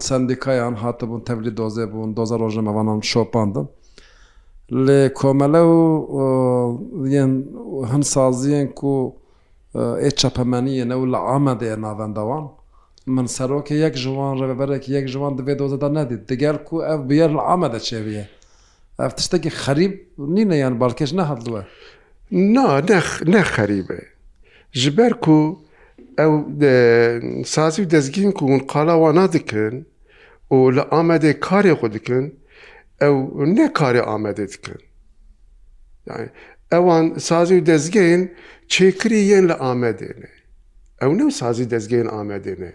سندیکایان 0.07 0.75
هاتبوون 0.83 1.21
تەبلی 1.29 1.51
دۆزێ 1.59 1.85
بوون 1.91 2.11
دۆزە 2.17 2.35
ڕۆژەمەوانان 2.43 2.99
شۆپاندم 3.11 3.67
لێ 4.85 5.01
کۆمەلە 5.19 5.61
و 5.75 5.75
هەن 7.91 8.03
سازیان 8.13 8.67
و 8.93 9.15
ئێ 10.03 10.09
چەپەمەنیەنە 10.19 10.95
و 10.97 11.03
لە 11.13 11.19
ئامادەیە 11.29 11.75
ناوەندەوان 11.85 12.45
من 13.15 13.27
سەرۆکی 13.35 13.75
یەک 13.85 13.95
ژوان 14.03 14.33
ڕێبەرێک 14.39 14.83
یەک 14.95 15.05
ژوان 15.13 15.33
دەبێت 15.39 15.57
دۆزەدا 15.61 15.89
نەدیت 15.97 16.21
دەگەر 16.31 16.55
و 16.71 16.75
ئەف 16.89 16.99
بێر 17.09 17.29
لە 17.37 17.43
ئامادە 17.49 17.79
چێویە 17.87 18.25
تشتێکی 19.17 19.51
خەریب 19.63 19.93
نینە 20.35 20.55
یان 20.63 20.75
باڵکێش 20.81 21.11
نەهڵدووە 21.19 21.61
نه 23.33 23.41
خەریبێ 23.53 24.01
ji 24.79 24.89
ber 24.97 25.13
ku 25.25 25.37
ew 26.25 26.33
sazî 27.53 27.83
dezgîn 27.93 28.31
ku 28.37 28.43
hûn 28.49 28.61
qala 28.71 28.95
wan 29.01 29.15
nadikir 29.21 29.73
û 30.55 30.57
li 30.75 30.83
Amedê 30.99 31.31
karê 31.47 31.73
xwe 31.79 31.87
dikin 31.93 32.25
ew 33.07 33.11
ne 33.57 33.67
karê 33.79 34.01
Amedê 34.15 34.45
dikin. 34.53 34.79
Ewan 36.77 37.05
sazî 37.29 37.57
dezgehên 37.69 38.21
çêkirî 38.73 39.19
yên 39.31 39.45
li 39.49 39.55
Amedê 39.71 40.11
ne. 40.21 40.31
Ew 41.03 41.11
ne 41.17 41.31
sazî 41.39 41.65
dezgehên 41.73 42.09
Amedê 42.19 42.53
ne. 42.63 42.73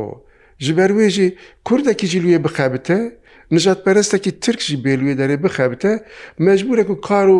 O 0.00 0.02
ji 0.64 0.72
ber 0.76 0.90
wê 0.96 1.08
jî 1.16 1.26
Kurdekî 1.64 2.06
jî 2.12 2.18
lûyê 2.24 2.40
bixebite 2.44 3.00
نژات 3.54 3.80
پەرستێکی 3.86 4.30
ترکشی 4.44 4.76
بێلوێ 4.84 5.14
دەرێ 5.20 5.36
بخەبتە 5.44 5.92
مەجبورێک 6.46 6.88
و 6.90 7.00
کار 7.08 7.26
و 7.34 7.38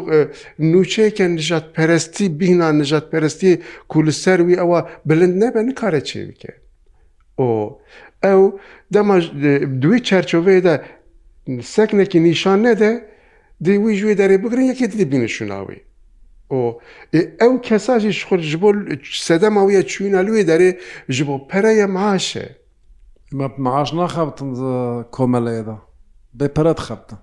نوچەیەکە 0.73 1.27
نژات 1.39 1.67
پەرستی 1.75 2.27
بینا 2.41 2.69
نژات 2.83 3.05
پەرستی 3.13 3.53
کولسەروی 3.93 4.59
ئەوە 4.61 4.79
بلند 5.09 5.35
نەبە 5.43 5.61
نکارە 5.69 6.01
چێویکە 6.09 6.53
ئۆ 7.41 7.45
ئەو 8.25 8.41
دوی 9.83 9.99
چەرچۆڤێدا 10.09 10.75
سەکنێکی 11.75 12.19
نیشان 12.29 12.59
نەدە 12.67 12.91
دیوی 13.67 13.95
ژێ 14.01 14.13
دەرێ 14.21 14.37
بگرن 14.45 14.65
یەکێت 14.73 14.93
دی 15.01 15.05
بینشناوی 15.13 15.81
ئەو 17.41 17.53
کەساژی 17.67 18.13
شخر 18.21 18.41
ji 18.51 18.57
بۆ 18.63 18.69
سەدەماویە 19.27 19.83
چوینە 19.93 20.21
لوێ 20.27 20.43
دەرێ 20.51 20.71
ji 21.17 21.23
بۆ 21.29 21.37
پەرەیە 21.51 21.87
ماشە. 21.97 22.47
معاش 23.65 23.91
ناخەبتن 23.99 24.51
کۆمەلەیەدا. 25.17 25.77
بێپەرەت 26.39 26.79
خەبتە 26.87 27.17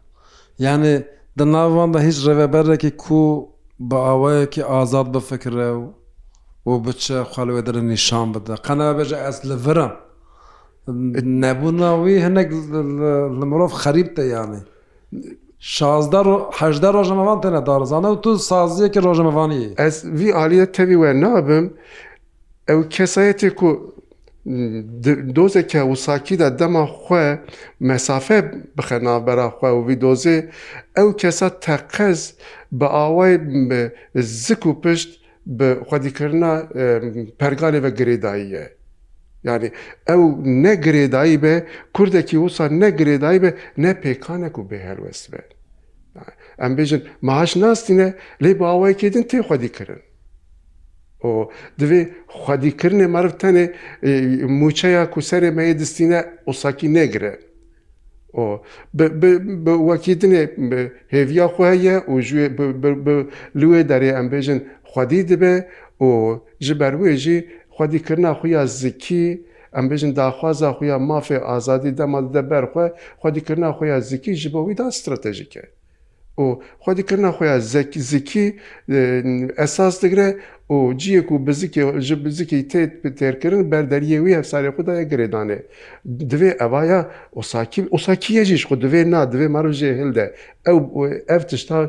یعنی 0.65 0.93
دەناواندا 1.39 1.99
هیچ 2.07 2.17
ڕێبەرێکی 2.37 2.91
کو 3.03 3.21
بە 3.89 3.97
ئاوایەکی 4.07 4.61
ئازاد 4.71 5.07
بفکرە 5.15 5.67
و 5.79 5.83
و 6.69 6.71
بچە 6.85 7.15
خالوێ 7.31 7.61
دەرە 7.67 7.81
نیشان 7.93 8.27
بدە 8.35 8.55
قەنا 8.65 8.87
بێژە 8.97 9.17
ئەس 9.25 9.37
لە 9.49 9.55
ڤرە 9.65 9.87
نەبووناوی 11.43 12.21
هەنێک 12.25 12.49
لە 13.39 13.45
مرۆڤ 13.49 13.71
خەریبتە 13.81 14.23
یانێ 14.35 14.61
هەدە 16.59 16.89
ڕۆژەمەوان 16.97 17.39
تێنە 17.43 17.61
دارزانە 17.69 18.09
و 18.11 18.15
تو 18.23 18.29
سازیەکی 18.51 18.99
ڕۆژەمەوانی 19.05 19.63
ئەس 19.81 19.95
وی 20.19 20.29
عالیە 20.39 20.65
تەوی 20.75 20.97
وێ 21.01 21.11
نابم 21.23 21.65
ئەو 22.69 22.79
کەسایەتێک 22.95 23.57
و 23.65 23.69
دۆزێکە 25.37 25.81
وساکیدا 25.91 26.47
دەما 26.59 26.85
خوێ 27.03 27.27
مەسافێ 27.89 28.39
بخەنابەرا 28.77 29.47
خوێ 29.57 29.71
وی 29.85 29.95
دۆزێ 30.05 30.37
ئەو 30.97 31.09
کەسە 31.21 31.47
تەقەز 31.65 32.21
بە 32.79 32.87
ئاوای 32.95 33.33
زک 34.45 34.61
و 34.69 34.73
پشت 34.83 35.09
بە 35.57 35.67
خودیکردنا 35.87 36.53
پەرگالێ 37.39 37.79
بە 37.85 37.91
گرێداییە. 37.99 38.65
Yani 39.49 39.67
ew 40.15 40.21
ne 40.63 40.73
girêdayî 40.85 41.37
be 41.43 41.53
Kurdekî 41.95 42.37
wisa 42.43 42.65
ne 42.81 42.89
girêdayî 42.99 43.39
be 43.43 43.51
ne 43.83 43.91
pêkanek 44.03 44.53
û 44.61 44.61
bêherwes 44.71 45.21
be. 45.31 45.41
Em 46.65 46.71
bêjin 46.77 47.01
maaş 47.21 47.51
nastîne 47.55 48.09
lê 48.43 48.51
bi 48.59 48.63
awayekê 48.73 49.07
din 49.13 49.23
tê 49.31 49.39
xwedî 49.47 49.69
kirin. 49.77 50.01
divê 51.79 51.99
xwedîkirinê 52.43 53.07
meriv 53.15 53.33
tenê 53.41 53.65
mûçeya 54.61 55.03
ku 55.13 55.19
serê 55.29 55.49
me 55.57 55.63
yê 55.69 55.73
distîne 55.79 56.19
osakî 56.51 56.89
negire. 56.97 57.33
wekî 59.89 60.13
dinê 60.21 60.43
hêviya 61.13 61.47
xwe 61.55 61.65
heye 61.73 61.97
û 62.11 62.13
liwê 63.59 63.81
derê 63.91 64.09
em 64.21 64.27
bêjin 64.33 64.59
xwedî 64.93 65.21
dibe 65.29 65.55
û 66.07 66.09
ji 66.65 66.75
ber 66.79 66.93
wê 67.01 67.13
jî 67.23 67.37
xwedîkirina 67.77 68.31
xuya 68.41 68.63
zikî, 68.81 69.25
em 69.79 69.85
bêjin 69.91 70.11
daxwaza 70.19 70.69
xuya 70.77 70.97
mafê 71.09 71.39
azadî 71.55 71.91
dema 71.97 72.19
de 72.33 72.41
berxwe 72.51 72.85
xwedîkirina 73.23 73.69
xuya 73.77 73.97
zikî 74.09 74.33
ji 74.41 74.49
bo 74.53 74.61
wî 74.69 74.77
da 74.77 74.85
stratejike. 74.99 75.63
ئۆ 76.39 76.45
خۆدیکردنا 76.85 77.31
خۆیان 77.37 77.59
زیکی 78.03 78.45
ئەساس 79.61 79.93
دەگرێ 80.03 80.27
ئۆ 80.71 80.77
جیەک 81.01 81.27
و 81.33 81.37
بزیکی 82.25 82.61
تێت 82.71 82.91
تێرکردن 83.19 83.61
بەردەریەوی 83.71 84.37
هەفساری 84.39 84.69
خودداە 84.75 85.03
گرێدانێ 85.11 85.59
دوێ 86.29 86.51
ئەوایە 86.61 86.99
ئۆساکیەژیش 87.93 88.63
خۆ 88.67 88.75
دوێ 88.83 89.01
نا 89.13 89.21
دوێ 89.33 89.47
مەڕژێ 89.55 89.91
هلدە 90.01 90.25
ئەو 90.67 90.77
ئەف 91.29 91.43
تشتا 91.49 91.79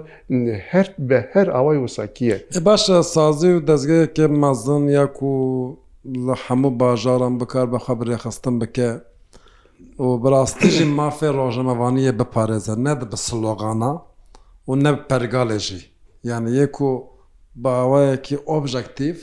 هەر 0.70 0.86
بە 1.08 1.18
هەر 1.34 1.46
ئاوای 1.54 1.78
وساکیە 1.84 2.36
باشە 2.68 2.98
سازی 3.14 3.50
و 3.56 3.60
دەستگەیەکێ 3.68 4.26
مەزن 4.42 4.84
یاک 4.98 5.16
و 5.30 5.32
لە 6.26 6.34
هەموو 6.46 6.72
باژاران 6.80 7.34
بکار 7.40 7.66
بە 7.72 7.78
خەبرێ 7.86 8.16
خستن 8.24 8.54
بکە. 8.62 8.90
و 10.06 10.08
بەڕاستیژی 10.22 10.86
مافێ 10.98 11.30
ڕۆژەمەوانیە 11.38 12.12
بپارێزە 12.20 12.74
نەد 12.86 13.00
بە 13.10 13.16
سلۆغانە 13.26 13.92
و 14.68 14.74
ne 14.84 14.88
pergalê 15.08 15.58
jî 15.58 15.78
yani 16.30 16.50
yê 16.50 16.70
ku 16.70 17.06
bawayekî 17.54 18.38
objektiv 18.56 19.16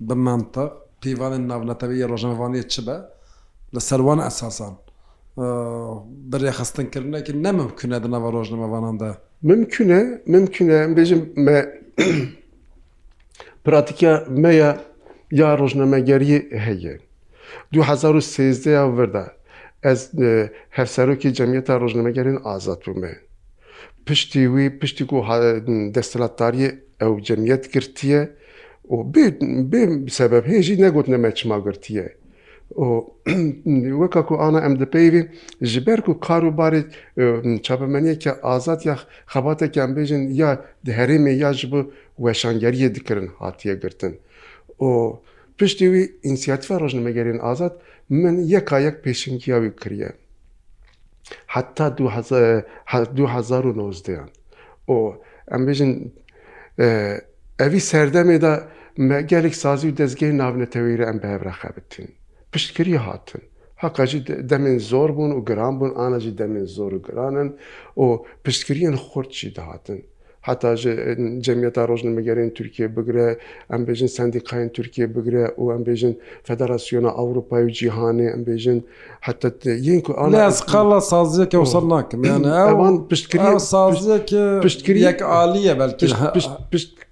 bi 0.00 0.14
menta 0.26 0.66
pîvanên 1.02 1.44
navneteviyê 1.50 2.06
rojmevaniyê 2.14 2.68
çibe 2.68 2.96
li 3.74 3.80
serwan 3.88 4.18
esasan 4.30 4.74
birêxistinkirinekî 6.32 7.32
nemimkün 7.46 7.90
e 7.90 7.98
di 8.02 8.10
nava 8.10 8.30
rojnamevanan 8.32 9.00
de 9.00 9.10
mümkün 9.42 9.88
e 9.88 10.22
mümkün 10.26 10.68
e 10.68 10.78
bêjim 10.96 11.22
me 11.46 11.60
pratika 13.64 14.24
me 14.28 14.54
ya 14.54 14.80
ya 15.30 15.54
rojnamegeriyê 15.58 16.42
heye 16.66 16.98
2013 17.72 18.66
ya 18.66 18.82
vir 18.98 19.12
de 19.12 19.24
ez 19.82 20.10
hevserokî 20.70 21.34
cemiyeta 21.34 21.76
rojnamegerên 21.80 22.40
azat 22.44 22.82
bû 22.86 22.98
me 23.00 23.25
پشتی 24.06 24.42
وی 24.54 24.66
پشتی 24.80 25.04
و 25.14 25.24
دەستەلاتتاریە 25.94 26.68
ئەو 27.02 27.12
جەمیەت 27.26 27.64
گرتیە 27.74 28.20
و 28.94 28.96
بێ 29.72 29.82
سەبەب 30.18 30.44
هێژی 30.52 30.80
نەگوت 30.84 31.06
نەمە 31.12 31.30
چما 31.38 31.58
گرتیە 31.66 32.06
وەکە 34.00 34.20
و 34.30 34.36
ئاە 34.40 34.60
ئەم 34.64 34.74
دەپەیوێ 34.82 35.22
ji 35.72 35.80
ber 35.86 35.98
ku 36.06 36.12
karobarê 36.26 36.82
çapemeniyekke 37.66 38.32
azat 38.54 38.80
ya 38.90 38.96
xebateken 39.34 39.88
bêjin 39.98 40.22
ya 40.40 40.50
di 40.84 40.90
herêmê 40.98 41.32
ya 41.44 41.50
ji 41.58 41.66
bo 41.72 41.80
weşangeriyê 42.24 42.88
dikirin 42.96 43.28
hatiye 43.40 43.74
girtin. 43.82 44.12
O 44.88 44.90
piştî 45.58 45.84
wî 45.92 46.02
inisiyativa 46.28 46.74
rojnamegerên 46.82 47.38
azat 47.50 47.74
min 48.22 48.34
yeka 48.54 48.78
yek 48.86 48.96
pêşinkiya 49.04 49.56
wî 49.64 49.72
kiriye. 49.82 50.10
حتا 51.54 51.84
2009یان 51.98 54.28
ئۆ 54.88 55.00
ئەمبژن 55.52 55.92
ئەوی 57.60 57.80
سەردەمێدا 57.90 58.54
gelek 59.32 59.54
sazî 59.62 59.86
û 59.90 59.92
dezgehên 60.00 60.36
navnetewîre 60.42 61.04
em 61.12 61.16
bihevre 61.22 61.52
xebitin. 61.60 62.08
Piştkirî 62.52 62.98
hatin. 63.08 63.42
Heka 63.82 64.04
jî 64.10 64.20
demên 64.50 64.78
zor 64.92 65.10
bûn 65.18 65.32
û 65.38 65.40
giran 65.48 65.74
bûn 65.80 65.92
ana 66.04 66.18
jî 66.24 66.32
demên 66.40 66.66
zor 66.78 66.90
û 66.98 67.00
giranin 67.06 67.48
û 68.02 68.04
piştkiriyên 68.44 68.96
xurt 69.10 69.30
jî 69.38 69.48
dihatin. 69.56 70.00
حتا 70.50 70.70
جەمیەتە 71.46 71.82
ڕۆژنمەگەرین 71.90 72.50
تورکیە 72.56 72.86
بگرە 72.96 73.26
ئەم 73.70 73.82
بێژن 73.86 74.10
سندیقاین 74.18 74.68
تورکیە 74.76 75.06
بگرە 75.14 75.44
و 75.60 75.64
ئەم 75.74 75.82
بێژن 75.88 76.12
فدەراسیۆنە 76.48 77.10
ئەوروپای 77.18 77.62
و 77.68 77.70
جیهانێ 77.78 78.26
ئەم 78.34 78.42
بێژن 78.48 78.78
حتا 79.26 79.48
یینکو 79.86 80.12
ئەقالە 80.20 80.98
سازیەکە 81.10 81.56
وسەر 81.64 81.84
ناکەم 81.94 82.20
ئەوان 82.68 82.94
پشتکردن 83.10 83.58
سازیەکە 83.72 84.42
پشتکردەك 84.66 85.18
عالیە 85.34 85.74
بەلکە 85.80 86.06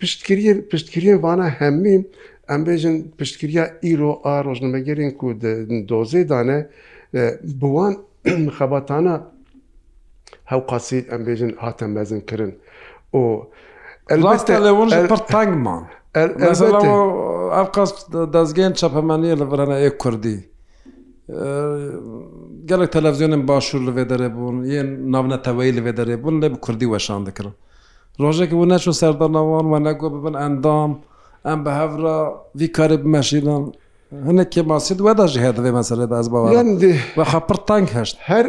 پشتکردە 0.01 0.53
پشتکردە 0.73 1.15
وانە 1.25 1.47
هەمیم 1.61 2.03
ئەم 2.51 2.61
بێژن 2.67 2.97
پشتکردیا 3.19 3.65
ئیرۆ 3.87 4.13
ئا 4.25 4.35
ڕۆژنمەگەرین 4.47 5.13
کو 5.19 5.27
دۆزێدانە 5.91 6.59
بوان 7.61 7.93
خەباتانە 8.57 9.15
هەو 10.51 10.61
قاسی 10.71 10.99
ئەمبێژن 11.11 11.53
هاتە 11.63 11.87
مەزنکردن 11.97 12.53
O 13.15 13.47
elbette 14.09 14.53
lewun 14.65 14.89
per 14.91 15.17
tangman. 15.27 15.85
ev 16.23 17.67
qas 17.75 17.93
dezgehên 18.37 18.73
çapemeniyê 18.81 19.37
li 19.41 19.47
virana 19.53 19.77
ê 19.89 19.99
Kurdî. 19.99 20.37
gelek 22.71 22.91
televzyonên 22.97 23.43
başûr 23.49 23.81
li 23.87 23.91
vê 23.97 24.05
derê 24.11 24.29
bûn, 24.37 24.57
yên 24.75 25.13
navneteweyî 25.13 25.73
li 25.77 25.81
vê 25.87 25.93
derê 25.99 26.23
bûn 26.23 26.35
lê 26.43 26.51
bi 26.53 26.61
Kurdî 26.61 26.85
weşan 26.85 27.27
dikirin. 27.27 27.53
Rojekî 28.21 28.55
bû 28.57 28.67
neçû 28.75 28.93
serdanawan 28.93 29.63
we 29.71 29.85
nego 29.85 30.07
bibin 30.15 30.35
endam, 30.35 30.99
em 31.47 31.65
bi 31.65 31.71
hevra 31.71 32.35
vî 32.61 32.69
karê 32.73 33.05
bimeşîlan 33.05 33.73
hinek 34.13 34.53
kemasîd 34.53 34.99
we 34.99 35.17
da 35.19 35.29
ji 35.29 35.41
heye 35.41 35.51
divê 35.51 35.71
meselê 35.81 36.11
de 36.11 36.17
ez 36.21 36.33
bawa. 36.33 36.63
We 36.81 36.99
xapir 37.23 37.55
tang 37.55 37.87
heşt. 37.89 38.17
Her 38.21 38.45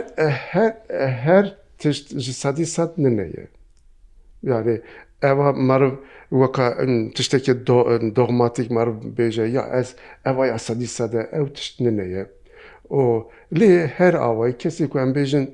her 0.49 0.77
her 1.25 1.55
tişt 1.79 2.19
ji 2.19 2.33
sedî 2.33 2.65
sed 2.65 2.89
nineye. 2.97 3.47
yani 4.45 4.81
eva 5.21 5.51
meriv 5.51 5.93
weka 6.31 6.77
tiştekî 7.15 7.53
dogmatik 8.15 8.67
meriv 8.75 8.97
bêje 9.17 9.45
ya 9.57 9.69
ez 9.79 9.95
eva 10.25 10.45
ya 10.47 10.57
sedî 10.57 10.87
sede 10.97 11.21
ew 11.39 11.47
tişt 11.55 11.75
nine 11.85 12.03
ye 12.15 12.23
û 12.89 13.23
lê 13.59 13.71
her 13.97 14.13
awayî 14.29 14.53
kesê 14.63 14.85
ku 14.91 14.97
em 15.05 15.11
bêjin 15.17 15.45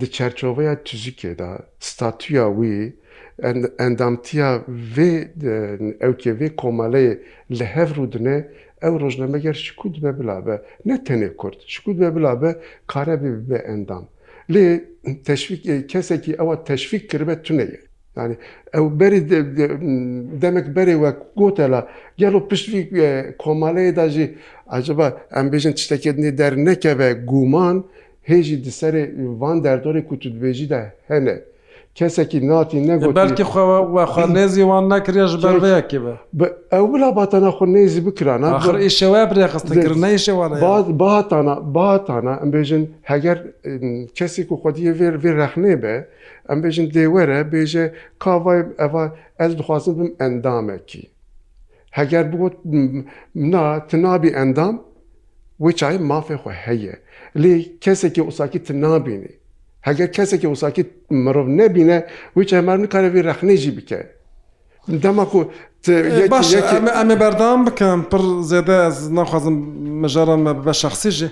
di 0.00 0.06
çerçoveya 0.16 0.74
tuzikê 0.74 1.32
de 1.38 1.50
statuya 1.90 2.46
wî 2.58 2.78
endamtiya 3.86 4.50
vê 4.96 5.12
ewkê 6.08 6.32
vê 6.40 6.48
komeleyê 6.56 7.14
li 7.58 7.64
hev 7.64 7.88
rûdine 7.98 8.36
ew 8.86 8.96
rojnameger 9.02 9.52
şikud 9.54 9.94
ve 10.02 10.20
bilabe 10.20 10.62
ne 10.86 10.94
tenê 10.94 11.36
Kurd 11.36 11.60
şikud 11.66 12.00
ve 12.00 12.16
bilabe 12.16 12.56
karebe 12.86 13.24
bibe 13.38 13.56
endam 13.56 14.04
لێ 14.54 14.64
کەسێکی 15.92 16.32
ئەوە 16.40 16.54
تەشفیک 16.68 17.02
کردبێت 17.10 17.40
تونەیە 17.46 17.68
ینی 18.24 18.36
ئەو 18.74 18.84
بەری 18.98 19.20
دەمێک 20.42 20.66
بەری 20.76 20.96
وە 21.02 21.10
گۆتە 21.38 21.66
لە 21.74 21.80
گەل 22.20 22.34
و 22.38 22.40
پشتی 22.50 22.82
کۆمالەیەداژی 23.42 24.26
ئەجبە 24.72 25.08
ئەمبێژن 25.36 25.74
شتێکێتنی 25.84 26.32
دەر 26.40 26.52
نەکەوێ 26.66 27.10
گومان 27.30 27.76
هێژی 28.30 28.56
دسەری 28.66 29.04
وان 29.40 29.58
دەردۆری 29.66 30.06
کوتوبێژیدا 30.10 30.82
هەنێ. 31.10 31.36
کەسێکی 31.98 32.40
ناتی 32.50 32.78
نەگوتی 32.88 33.44
خۆ 34.12 34.24
نێزی 34.36 34.62
وان 34.70 34.84
نەکرێژ 34.94 35.32
بەڕەیەکی 35.42 35.98
بە 36.38 36.46
ئەو 36.74 36.84
بلاباتانە 36.92 37.50
خۆ 37.56 37.64
نێزی 37.74 38.00
بکرانە 38.06 38.48
ئیشەوە 38.84 39.22
برێخستەکردنەیشەوە 39.30 40.46
باتانە 41.02 41.54
باتانە 41.76 42.34
ئەمبێژن 42.40 42.84
هەگەر 43.10 43.38
کەسێک 44.18 44.48
و 44.52 44.56
خودیە 44.62 44.92
وێر 44.98 45.14
وێ 45.22 45.30
رەخنێ 45.40 45.74
بێ 45.82 45.94
ئەمبێژن 46.50 46.86
دێوەرە 46.94 47.38
بێژێ 47.52 47.84
کاوای 48.22 48.60
ئەوە 48.80 49.02
ئەس 49.40 49.52
دخوازم 49.58 49.94
بم 49.98 50.10
ئەندامێکی 50.20 51.02
هەگەر 51.98 52.24
بگوت 52.32 52.54
نا 53.52 53.64
تنابی 53.90 54.30
ئەندام 54.38 54.74
وی 55.62 55.72
چای 55.78 55.96
مافێ 56.10 56.36
خۆ 56.42 56.50
هەیە 56.66 56.94
لێ 57.42 57.54
کەسێکی 57.84 58.20
ئوساکی 58.26 58.58
تنابینی 58.66 59.34
هەگەر 59.88 60.08
کەسێکی 60.16 60.46
وساکی 60.52 60.82
مرۆڤ 61.24 61.48
نەبینە 61.60 61.98
وی 62.36 62.44
چەمار 62.50 62.76
نکارەوی 62.82 63.22
رەخنێژی 63.28 63.72
بکە 63.78 64.00
دەمەکو 65.02 65.40
ئەمە 66.98 67.16
بەردام 67.22 67.58
بکەم 67.66 67.98
پڕ 68.10 68.22
زێدە 68.50 68.78
ناخوازم 69.18 69.56
مەژارەمە 70.02 70.52
بە 70.66 70.72
شخصیژێ 70.82 71.28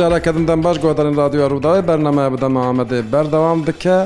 جارەکەدن 0.02 0.44
دەم 0.50 0.60
باش 0.66 0.76
گۆدەن 0.84 1.10
رادیۆ 1.22 1.46
ڕووداوی 1.52 1.82
بەرنەمای 1.88 2.28
بدەمەمەدێ 2.34 3.00
بەردەوام 3.12 3.58
بکە 3.66 3.98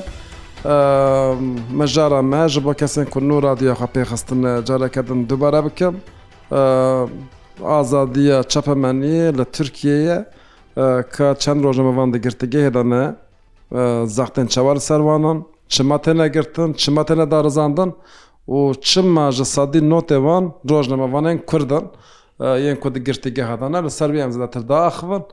مەژارە 1.78 2.20
مەژ 2.32 2.52
بۆ 2.64 2.72
کەسێک 2.80 3.08
کون 3.12 3.26
و 3.34 3.38
رادیۆخە 3.48 3.86
پێخستن 3.94 4.40
جارەکەدن 4.68 5.20
دووبارە 5.30 5.60
بکەم 5.66 5.94
ئازادیە 7.70 8.38
چەپەمەنیە 8.52 9.26
لە 9.38 9.44
تورکیەیە 9.54 10.18
کە 11.14 11.26
چەند 11.42 11.60
ڕۆژەمەوان 11.66 12.08
دەگرتگە 12.14 12.60
هێدەمە 12.66 13.02
زەختن 14.16 14.46
چاوار 14.54 14.78
سەروانان 14.88 15.38
چمەتەنەگرتن 15.74 16.70
چمەتەنەدا 16.82 17.38
ڕزاندن 17.46 17.90
و 18.56 18.58
چما 18.88 19.26
ji 19.36 19.44
sadî 19.54 19.80
notêwan 19.92 20.44
rojnamevanên 20.70 21.36
Kurdan 21.50 21.84
yên 22.64 22.76
ku 22.82 22.88
digirtîge 22.96 23.44
hedana 23.52 23.78
li 23.86 23.90
ser 23.98 24.10
wê 24.16 24.20
em 24.26 24.32
zdetir 24.36 24.62
daxivin 24.72 25.24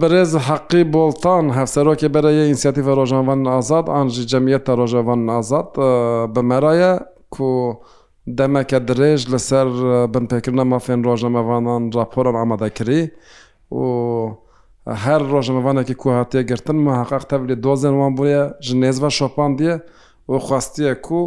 برێز 0.00 0.32
حەقی 0.48 0.82
بۆڵتان 0.92 1.44
هەفسەرۆکی 1.58 2.08
بەرەیە 2.14 2.44
ئینسیاتیڤە 2.50 2.92
ڕۆژانوان 2.98 3.40
ئازاد 3.54 3.86
ئانژی 3.94 4.24
جەمیەتە 4.30 4.72
ڕۆژەوان 4.80 5.20
ئازاد 5.34 5.68
بەمەرایە 6.34 6.92
کو 7.34 7.50
دەمەکە 8.38 8.78
درێژ 8.88 9.20
لەسەر 9.32 9.66
بنپێکردنە 10.12 10.64
مافێن 10.72 11.00
ڕۆژەمەوانان 11.08 11.82
راپۆرم 11.96 12.36
ئامادەکری 12.40 13.02
و 13.80 13.82
هەر 15.04 15.20
ڕۆژەمەوانێکی 15.32 15.94
کو 16.00 16.06
هااتێ 16.16 16.40
گرتن 16.50 16.78
مەحقق 16.86 17.22
تەبلی 17.30 17.56
دۆزێن 17.64 17.94
وان 18.00 18.12
بووە 18.18 18.42
ژنێزوە 18.66 19.10
شۆپان 19.18 19.50
دیە 19.58 19.74
و 20.30 20.32
خواستیە 20.46 20.94
کو 21.06 21.20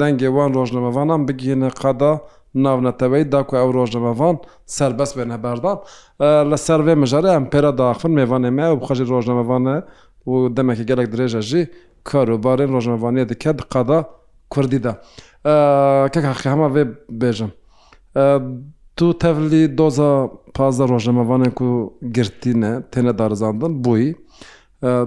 دەنگێوان 0.00 0.50
ڕۆژنەمەوانان 0.56 1.20
بگینە 1.28 1.68
قەدا 1.82 2.12
ناونەتەوەی 2.64 3.24
داکو 3.34 3.54
ئەو 3.60 3.70
ڕۆژنەمەوان 3.76 4.36
سربەست 4.76 5.14
بێن 5.18 5.30
هەباردان 5.36 5.78
لە 6.50 6.56
سەرێ 6.66 6.94
مژارە 7.02 7.30
ئەم 7.36 7.46
پێرە 7.52 7.72
داخن 7.82 8.10
میێوانێمە 8.18 8.66
و 8.72 8.76
بخەژی 8.80 9.06
ڕۆژنەمەوانە 9.12 9.76
و 10.30 10.32
دەمێکی 10.56 10.84
گەلێک 10.90 11.08
درێژەژی 11.14 11.62
کاروبارین 12.10 12.70
ڕۆژنەوانیە 12.74 13.24
دکرد 13.30 13.60
قەدا 13.72 13.98
کوردیدا 14.52 14.92
کەکخی 16.14 16.48
هەمە 16.54 16.68
وێ 16.74 16.84
بێژم 17.20 17.50
تو 18.96 19.06
تەلی 19.22 19.62
دۆزە 19.78 20.10
پازە 20.56 20.84
ڕۆژنەمەوانێک 20.92 21.56
و 21.66 21.70
گرتینە 22.16 22.72
تێنە 22.92 23.12
دارزاندن 23.20 23.72
بووی 23.84 24.06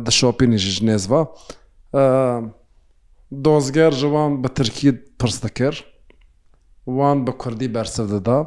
دشۆپینیژ 0.06 0.66
نێزوە 0.88 1.22
دۆزگەر 3.46 3.92
ژوان 4.02 4.32
بە 4.44 4.50
ترکی 4.58 4.90
پرس 5.20 5.38
دەکرد 5.46 5.82
وان 6.98 7.18
بە 7.26 7.32
کوردی 7.42 7.68
بەرسە 7.76 8.04
دەدا 8.14 8.38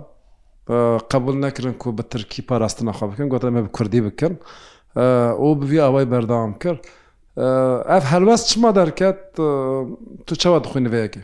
قبول 1.12 1.36
نەکردن 1.44 1.74
و 1.88 1.92
بە 1.98 2.02
ترکی 2.12 2.40
پاراستە 2.50 2.82
نەخوا 2.88 3.04
بکەن 3.12 3.26
گوتە 3.32 3.44
ئەمە 3.48 3.62
بە 3.66 3.70
کوردی 3.76 4.00
بکەن 4.08 4.34
ئەو 5.40 5.50
بوی 5.60 5.80
ئەوەی 5.84 6.06
بەردام 6.12 6.52
کرد 6.62 6.82
ئەف 7.90 8.04
هەلوەست 8.12 8.46
چما 8.50 8.70
دەکات 8.78 9.18
تو 10.26 10.32
چاوە 10.42 10.58
دخوێنەیەکی 10.64 11.22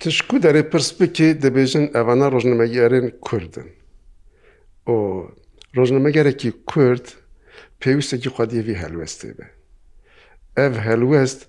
تشکو 0.00 0.36
دەرێ 0.44 0.62
پرس 0.72 0.88
بکێ 1.00 1.28
دەبێژن 1.44 1.84
ئەوانە 1.96 2.26
ڕۆژنمەگەرێن 2.34 3.06
کوردن 3.26 3.68
ئۆ 4.88 4.94
ڕۆژنمەگەرێکی 5.76 6.50
کورد 6.70 7.06
پێویستێکی 7.82 8.28
خودیەوی 8.34 8.76
هەلوێستێ 8.82 9.30
بێ 9.36 9.48
ئەف 10.58 10.74
هەلوێست 10.86 11.40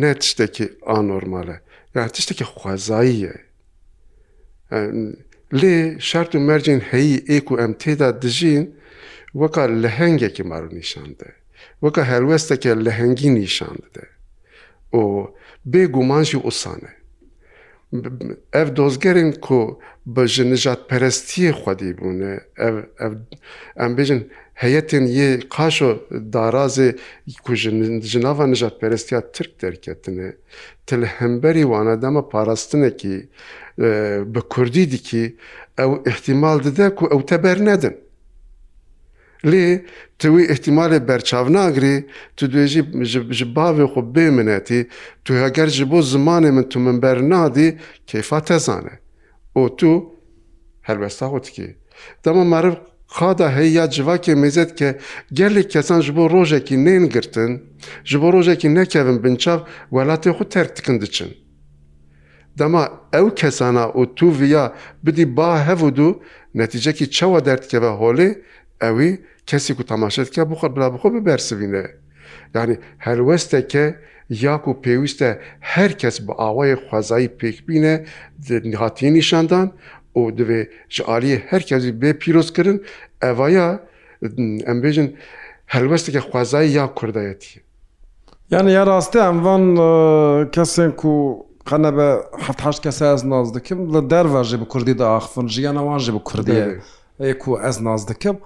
نە 0.00 0.10
تشتێکی 0.20 0.66
ئانۆرمالە 0.88 1.56
یا 1.96 2.08
تشتێکی 2.14 2.44
خوازاییە 2.56 3.34
لێ 5.60 5.76
شارت 6.08 6.32
و 6.34 6.38
مەرجین 6.48 6.80
هەیی 6.90 7.16
ئێک 7.30 7.46
و 7.50 7.54
ئەم 7.60 7.72
تێدا 7.82 8.08
دژین 8.24 8.64
وەکە 9.40 9.64
لە 9.82 9.90
هەنگێکی 9.98 10.44
مارو 10.50 10.70
نیشاندە 10.80 11.28
وەکە 11.84 12.02
هەروەستەکە 12.10 12.72
لە 12.84 12.90
هەنگی 13.00 13.30
نیشان 13.40 13.74
دەدە 13.84 14.04
ئۆ 14.94 15.02
بێگومانژی 15.72 16.42
ئوسانە 16.48 16.92
ev 18.62 18.68
dozgerên 18.78 19.30
ku 19.46 19.58
bi 20.14 20.24
ji 20.34 20.44
nijat 20.52 20.80
perestiye 20.90 21.52
xwedî 21.60 21.90
bûne 21.98 22.32
ev 22.68 22.74
em 23.84 23.90
bêjin 23.98 24.20
heyetin 24.54 25.06
yê 25.06 25.40
qaşo 25.48 25.96
darazê 26.10 26.98
ku 27.44 27.54
ji 27.54 28.20
nava 28.22 28.46
nijatperestiya 28.46 29.32
Tirk 29.32 29.62
derketine 29.62 30.36
til 30.86 31.02
hemberî 31.04 31.62
wane 31.62 32.02
dema 32.02 32.28
parastinekî 32.28 33.28
bi 34.34 34.40
Kurdî 34.50 34.90
dikî 34.90 35.36
ew 35.78 36.10
ihtimal 36.10 36.62
dide 36.64 36.94
ku 36.94 37.06
ew 37.12 37.26
te 37.26 37.42
ber 37.42 37.64
nedin. 37.64 37.96
Lê 39.44 39.84
tu 40.18 40.28
wî 40.38 40.42
ihtimalê 40.52 41.08
berçav 41.08 41.52
nagirî 41.52 42.06
tu 42.36 42.46
dibêjî 42.46 43.04
ji 43.32 43.44
bavê 43.56 43.84
xwe 43.92 44.00
bê 44.14 44.30
minetî 44.30 44.88
tu 45.24 45.34
heger 45.34 45.66
ji 45.66 45.90
bo 45.90 45.98
zimanê 46.02 46.52
min 46.52 46.62
tu 46.68 46.80
min 46.80 47.02
ber 47.02 47.28
nadî 47.28 47.78
keyfa 48.06 48.40
tezane. 48.44 48.98
O 49.54 49.76
tu 49.76 50.12
helbesta 50.82 51.26
xwe 51.26 51.42
dikî. 51.44 51.76
Dema 52.24 52.44
meriv 52.44 52.74
xada 53.18 53.50
heyya 53.56 53.86
civakê 53.90 54.34
mêzet 54.34 54.76
ke 54.78 54.98
gelek 55.32 55.70
kesan 55.70 56.00
ji 56.00 56.16
bo 56.16 56.30
rojekî 56.30 56.76
nên 56.84 57.08
girtin, 57.10 57.62
ji 58.04 58.18
bo 58.22 58.32
rojekî 58.32 58.68
nekevin 58.74 59.24
binçav 59.24 59.60
welatê 59.92 60.30
xu 60.32 60.48
terk 60.48 60.76
dikin 60.76 61.00
diçin. 61.00 61.28
Dema 62.58 62.88
ew 63.12 63.34
kesana 63.34 63.84
û 63.84 64.14
tu 64.14 64.38
viya 64.40 64.72
bidî 65.04 65.36
ba 65.36 65.66
hev 65.66 65.96
du 65.96 66.22
neticekî 66.54 67.10
çawa 67.10 67.44
derdkeve 67.44 67.86
holê 68.02 68.38
ewî 68.82 69.20
kesî 69.46 69.74
ku 69.76 69.84
temaşetke 69.86 70.42
bixwe 70.50 70.76
bila 70.76 70.94
bixwe 70.94 71.08
bibersivîne. 71.14 71.84
Yani 72.54 72.78
helwesteke 72.98 73.98
ya 74.30 74.60
ku 74.62 74.70
pêwîst 74.84 75.24
e 75.24 75.40
herkes 75.60 76.20
bi 76.28 76.32
awayê 76.32 76.76
xwezayî 76.88 77.28
pêkbîne 77.28 78.74
hatiye 78.74 79.12
nîşandan 79.14 79.72
û 80.14 80.20
divê 80.38 80.62
ji 80.94 81.02
aliyê 81.02 81.38
herkesî 81.50 81.88
bê 82.00 82.12
pîrozkirin 82.22 82.82
evaya 83.30 83.68
em 84.70 84.78
bêjin 84.84 85.08
helwesteke 85.66 86.18
xwezayî 86.20 86.72
ya 86.72 86.94
kurdayetiye. 86.94 87.62
Yani 88.50 88.72
ya 88.72 88.86
rastî 88.86 89.18
em 89.18 89.44
van 89.44 89.62
kesên 90.56 90.96
ku 90.96 91.46
qenebe 91.70 92.10
heht 92.46 92.80
kes 92.82 93.02
ez 93.02 93.24
naz 93.24 93.54
dikim 93.54 93.80
li 93.94 94.10
derve 94.10 94.44
jî 94.44 94.60
bi 94.60 94.64
Kurdî 94.68 94.98
de 94.98 95.04
axfin 95.06 95.48
jiyan 95.48 95.76
ewan 95.76 95.98
jî 95.98 96.14
bi 96.14 96.18
Kurdiye 96.24 96.78
ê 97.20 97.38
ku 97.38 97.60
ez 97.68 97.80
naz 97.80 98.08
dikim 98.08 98.36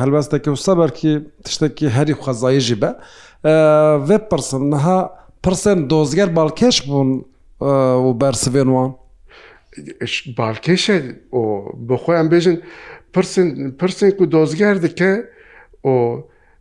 helwesteke 0.00 0.50
û 0.50 0.56
seberkî 0.56 1.22
tiştekî 1.44 1.90
herî 1.90 2.12
xwezayî 2.12 2.60
jî 2.60 2.82
be 2.82 2.90
vê 4.08 4.28
pirsin 4.28 4.70
niha 4.70 5.10
pirsên 5.44 5.90
dozger 5.90 6.28
balkêş 6.28 6.76
bûn 6.88 7.24
û 8.06 8.12
bersivên 8.20 8.70
wan. 8.78 8.94
balkêşe 10.38 10.98
o 11.40 11.64
bixwe 11.88 12.12
em 12.20 12.26
bêjin 12.32 12.56
pirsên 13.80 14.16
ku 14.16 14.24
dozger 14.32 14.82
dike 14.82 15.12
o 15.82 15.94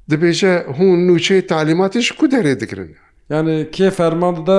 dibêje 0.10 0.54
hûn 0.78 1.00
nûçeyê 1.08 1.42
talîmatê 1.52 2.00
ji 2.02 2.18
ku 2.18 2.26
derê 2.28 2.60
dikirin 2.60 2.96
yani 3.30 3.68
kê 3.72 3.92
ferman 3.92 4.36
dide 4.36 4.58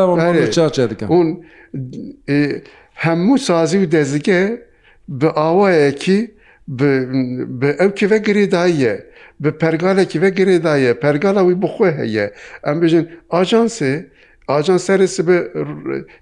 hûn 1.13 1.29
hemû 3.05 3.39
sazî 3.39 3.79
û 3.79 3.91
dezike 3.93 4.63
bi 5.09 5.27
awayekî 5.27 6.31
bi 6.69 7.69
ew 7.79 7.95
keve 7.95 8.17
girê 8.17 8.51
daye 8.51 9.07
bi 9.41 9.51
pergalekî 9.59 10.23
ve 10.23 10.29
girê 10.29 10.65
daye 10.65 10.95
pergala 10.95 11.41
wî 11.51 11.63
bixwe 11.63 11.93
heye 11.99 12.33
em 12.65 12.77
bêjin 12.83 13.09
ajansê 13.31 14.07
ئاجان 14.55 14.79
سەرسی 14.89 15.21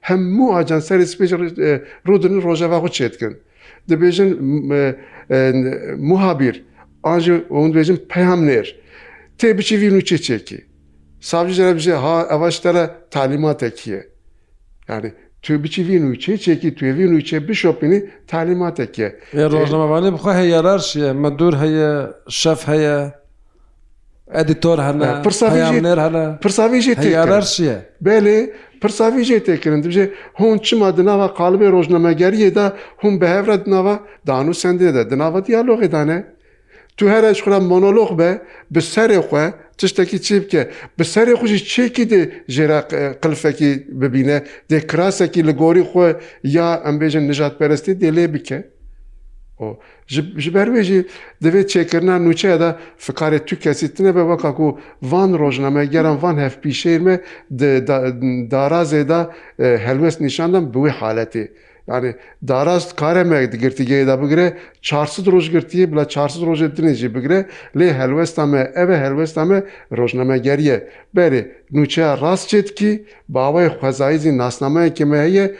هەموو 0.08 0.46
ئاجان 0.56 0.82
سەری 0.88 1.06
سپێژ 1.12 1.30
ڕوودنی 2.06 2.38
ڕۆژەوا 2.46 2.78
خۆ 2.82 2.90
چێتکن 2.98 3.34
دەبێژن 3.90 4.30
موهابیر 6.08 6.56
ئاژ 7.06 7.24
ئەوون 7.52 7.70
دێژن 7.76 7.98
پەیام 8.12 8.40
نێر 8.48 8.68
تێ 9.38 9.48
بچی 9.58 9.76
وین 9.82 9.94
و 9.98 10.02
چێچێکی 10.08 10.58
ساابجی 11.28 11.54
جەبژێ 11.68 11.96
ها 12.04 12.16
ئەوەشتەرە 12.32 12.84
تالیماتێکیە 13.14 14.00
یعنی 14.90 15.10
تو 15.44 15.50
بچی 15.64 15.82
وین 15.88 16.04
و 16.10 16.14
چێچێکی 16.24 16.70
توێوین 16.78 17.12
و 17.16 17.20
چێ 17.28 17.37
بشۆپینی 17.46 17.98
تالیماتێکە 18.32 19.08
ڕۆژنەمەوانێ 19.54 20.10
بخوا 20.16 20.32
هەیە 20.40 20.48
یاراش 20.54 20.87
من 21.22 21.32
دوور 21.38 21.54
هەیە 21.62 21.90
شەف 22.40 22.60
هەیە 22.72 22.96
ئەدیتۆر 24.38 24.79
هەنا 24.88 25.11
پرساێر 25.27 25.53
هەنا 25.77 26.25
پرساویژێت 26.42 27.03
یارەرشیە 27.16 27.77
بێێ 28.05 28.38
پرساویژێ 28.83 29.38
تێکردن 29.47 29.81
دژێ 29.87 30.05
هون 30.40 30.57
چما 30.66 30.88
دناوە 30.99 31.27
قالبێ 31.38 31.68
ڕۆژنەمەگەریەدا 31.75 32.66
هون 33.03 33.14
بەهێورە 33.20 33.57
دناوە 33.64 33.94
دان 34.29 34.47
و 34.53 34.55
سندێدا 34.62 35.03
دناوە 35.12 35.40
دیالۆغێدانە 35.47 36.18
تو 36.97 37.05
هەرش 37.12 37.38
خورا 37.44 37.59
مۆنۆلۆخ 37.70 38.11
بە 38.18 38.31
بە 38.75 38.81
سەرێ 38.94 39.20
خوێ 39.29 39.47
tiştekî 39.81 40.18
çê 40.27 40.37
bike 40.44 40.62
bi 40.99 41.05
serê 41.12 41.35
xu 41.40 41.47
jî 41.53 41.59
çêkî 41.73 42.05
dê 42.12 42.20
jêra 42.57 42.81
qilfekî 43.23 43.73
bibîne 44.01 44.38
dê 44.70 44.79
krasekî 44.90 45.42
li 45.49 45.55
gorî 45.61 45.83
xwe 45.90 46.09
ya 46.59 46.68
em 46.88 46.94
bêjin 47.03 47.25
nijatperestî 47.31 47.90
dê 48.03 48.11
lê 48.18 48.27
bike. 48.35 48.59
ji 50.36 50.50
ber 50.54 50.68
wê 50.74 50.82
jî 50.88 50.98
divê 51.42 51.62
çêkirina 51.72 52.16
nûçeya 52.26 52.56
de 52.62 52.70
fikarê 53.04 53.38
tu 53.46 53.54
kesî 53.64 53.88
tune 53.94 54.12
be 54.16 54.22
weka 54.30 54.52
ku 54.58 54.68
van 55.10 55.30
rojname 55.42 55.84
geran 55.94 56.16
van 56.22 56.36
hevpîşêr 56.44 57.00
me 57.06 57.14
darazê 58.52 59.02
da 59.12 59.20
helwest 59.86 60.18
nîşandan 60.24 60.64
bi 60.74 60.78
wê 60.84 60.90
haletê. 61.00 61.44
yani 61.87 62.14
darast 62.49 62.97
karemek 62.97 63.61
girtiye 63.61 64.07
da 64.07 64.23
bigre 64.23 64.57
çarsız 64.83 65.27
roj 65.27 65.51
girtiye 65.51 65.92
bile 65.92 66.09
çarsız 66.09 66.42
roj 66.42 66.62
ettinci 66.62 67.14
bigre 67.14 67.47
le 67.79 67.94
helvestame 67.94 68.73
eve 68.75 68.99
helvestame 68.99 69.64
rojname 69.97 70.38
geriye 70.38 70.88
beri 71.16 71.53
nuçe 71.70 72.03
rast 72.20 72.49
çet 72.49 72.75
ki 72.75 73.05
bavay 73.29 73.66
xwezayî 73.66 74.38
nasname 74.38 74.94
keme 74.94 75.18
heye 75.18 75.55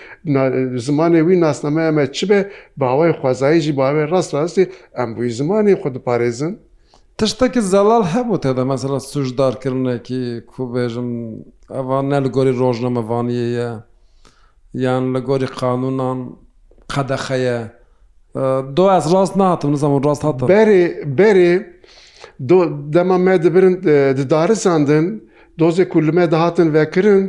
zimanê 0.87 1.21
wî 1.29 1.41
nasname 1.41 1.83
eme 1.87 2.13
çibe 2.13 2.51
bavay 2.77 3.11
xwezayî 3.11 3.61
jî 3.61 3.75
bavê 3.77 4.11
rast 4.11 4.35
rastî 4.35 4.71
em 4.95 5.17
bu 5.17 5.21
zimanê 5.25 5.75
xwe 5.81 5.89
diparêzin 5.89 6.57
Tiştekî 7.19 7.63
zelal 7.63 8.03
hebû 8.05 8.41
te 8.41 8.57
de 8.57 8.65
mesela 8.65 9.01
suj 9.01 9.39
darkirinekî 9.39 10.45
ku 10.47 10.63
bêjim 10.63 11.35
evan 11.71 12.11
ne 12.11 12.25
li 12.25 12.29
gorî 12.29 12.51
rojnamevaniyê 12.57 13.51
ye. 13.61 13.71
یان 14.75 15.03
لە 15.15 15.21
گۆری 15.29 15.49
قانونان 15.61 16.19
قەدەخەیە 16.93 17.59
دۆ 18.77 18.85
ئەس 18.95 19.07
ڕاست 19.13 19.35
ناتم 19.43 19.69
نزانم 19.75 19.99
ڕاست 20.09 20.23
هاتە 20.27 20.43
بەێ 20.53 20.81
بەێ 21.19 21.51
دەمە 22.95 23.17
مە 23.27 23.35
دەبرن 23.45 23.75
ددارساندن 24.19 25.07
دۆزێک 25.61 25.89
کولمە 25.95 26.25
دەهاتن 26.33 26.69
vەکردن 26.77 27.23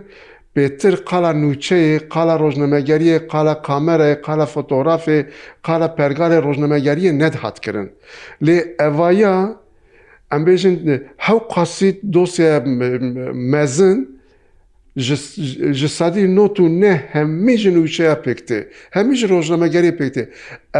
بێتتر 0.56 0.94
قالا 1.10 1.32
نوچەیە 1.42 1.96
قالا 2.14 2.36
ڕۆژنەمەگەریە 2.42 3.16
قالا 3.32 3.54
کامەرە 3.68 4.10
قالا 4.26 4.46
فۆتۆرافێ 4.54 5.20
قالا 5.68 5.88
پەرگارێ 5.98 6.38
ڕۆژنەمەگەریە 6.46 7.12
نەدهاتکردن 7.22 7.88
لێ 8.46 8.58
ئەڤایە 8.80 9.36
ئەمبێژن 10.32 10.76
هەو 11.26 11.40
قاسیت 11.54 11.98
دۆسیە 12.16 12.56
مەزن 13.54 13.98
ji 14.98 15.90
sadî 15.90 16.36
not 16.36 16.60
û 16.64 16.82
ne 16.82 16.94
hemî 17.12 17.56
jin 17.64 17.76
wîçeya 17.88 18.16
pêktê 18.26 18.60
hemî 18.96 19.16
ji 19.20 19.28
rojnamegerê 19.28 19.92
pêktê 20.00 20.24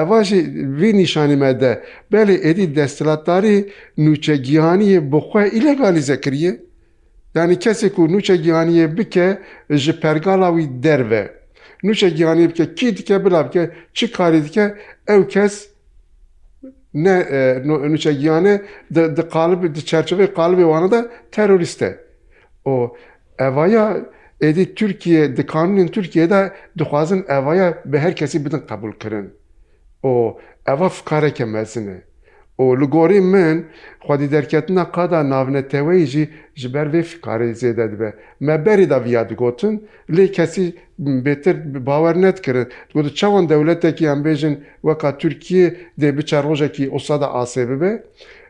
eva 0.02 0.20
jî 0.24 0.40
vê 0.80 0.92
nîşanî 1.00 1.36
me 1.44 1.60
de 1.62 1.72
belê 2.14 2.36
êdî 2.50 2.76
destilatdarî 2.76 3.58
nûçegihaniyê 4.06 5.00
bixwe 5.12 5.42
îlegalize 5.58 6.22
kiriye 6.22 6.54
yani 7.36 7.54
kesê 7.56 7.90
ku 7.96 8.02
nûçegihaniyê 8.16 8.98
bike 8.98 9.40
ji 9.70 10.00
pergala 10.00 10.48
wî 10.60 10.84
derve 10.84 11.32
nûçegihaniyê 11.84 12.48
bike 12.50 12.76
kî 12.76 12.98
dike 12.98 13.26
bila 13.26 13.48
bike 13.48 13.72
çi 13.94 14.12
karî 14.12 14.46
dike 14.46 14.76
ew 15.08 15.28
kes 15.28 15.70
ne 16.94 17.16
nûçegiyane 17.94 18.62
di 18.96 19.24
qalib 19.36 19.76
di 19.76 19.80
çerçevê 19.80 20.26
qalibê 20.34 20.66
wana 20.72 20.92
da 20.92 21.10
terorîst 21.32 21.82
e 21.82 22.00
o 22.66 22.96
evaya 23.40 23.98
êdî 24.42 24.76
Türkiye 24.76 25.26
dikanên 25.38 25.88
Türkiye'de 25.88 26.54
dixwazin 26.80 27.26
evaya 27.30 27.80
bi 27.86 27.98
her 27.98 28.16
kesî 28.16 28.46
bidin 28.46 28.60
qebul 28.70 28.92
kirin. 28.92 29.30
O 30.04 30.40
eva 30.68 30.90
fikareke 30.90 31.46
mezin 31.46 31.88
e. 31.92 32.02
O 32.58 32.80
li 32.82 32.86
gorî 32.86 33.22
min 33.22 33.66
xwedî 34.06 34.32
derketina 34.32 34.92
qada 34.92 35.30
navne 35.30 35.64
teweyî 35.68 36.06
jî 36.06 36.30
ji 36.56 36.74
ber 36.74 36.88
vê 36.88 37.02
fikarê 37.02 37.52
zêde 37.52 37.92
dibe. 37.92 38.14
Me 38.40 38.54
berê 38.56 38.90
da 38.90 39.04
viya 39.04 39.30
digotin, 39.30 39.88
lê 40.10 40.32
kesî 40.32 40.76
bêtir 41.02 41.86
bawer 41.86 42.22
netkirin. 42.22 42.68
Got 42.96 43.16
çawan 43.16 43.50
dewletekî 43.50 44.06
em 44.08 44.24
bêjin 44.26 44.58
weka 44.82 45.18
Türkiye 45.18 45.76
dê 46.00 46.18
biçe 46.18 46.44
rojekî 46.44 46.90
osada 46.90 47.26
asê 47.26 47.70
bibe, 47.70 48.04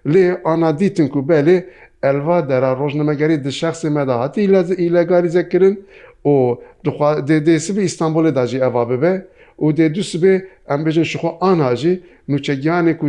lê 0.07 0.41
ana 0.43 0.79
dîtin 0.79 1.07
ku 1.07 1.19
belê 1.19 1.65
ئەلوا 2.05 2.37
دەرا 2.49 2.69
ڕۆژنمەگەری 2.79 3.37
دشخصی 3.47 3.89
مەداهاتی 3.97 4.39
ئیلەگاری 4.81 5.29
زەکردن 5.37 5.75
و 6.29 6.33
دێسبی 7.47 7.81
ئیستانبولێ 7.87 8.31
داژی 8.37 8.59
ئەوا 8.65 8.83
ببێ 8.91 9.13
و 9.65 9.67
دێ 9.77 9.87
دوسبێ 9.95 10.33
ئەم 10.69 10.79
بێژن 10.85 11.05
شخۆ 11.11 11.29
ئاناژی 11.43 11.93
نوچەگیانێک 12.31 12.99
و 13.05 13.07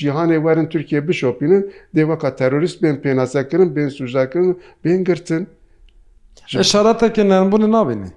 جیهانێ 0.00 0.38
وەرن 0.44 0.66
تورکیە 0.72 1.00
بشۆپینن 1.06 1.62
دێوەکە 1.96 2.30
تەرۆریست 2.38 2.78
بێن 2.82 2.96
پێناسەکردن 3.04 3.70
بێن 3.74 3.88
سوژداکردن 3.98 4.52
بێن 4.82 5.00
گرتن 5.08 5.42
شارەتەکە 6.72 7.22
نەرمبوون 7.30 7.64
نابینێ 7.76 8.10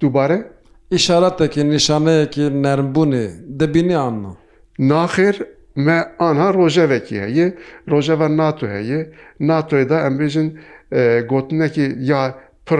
دووبارە؟ 0.00 0.38
ئشارەتێکی 0.96 1.62
نیشانەیەکی 1.74 2.44
نەرمبوونێ 2.64 3.24
دەبینی 3.60 3.96
ئانا 4.02 4.32
ناخێر 4.90 5.36
me 5.76 5.98
anha 6.18 6.52
rojevekî 6.54 7.20
heye 7.22 7.54
rojeva 7.90 8.28
NATO 8.36 8.66
heye 8.68 9.10
NATOyê 9.40 9.88
da 9.88 10.06
em 10.06 10.18
bêjin 10.20 10.58
gotinekî 11.28 11.94
ya 11.98 12.38
pir 12.66 12.78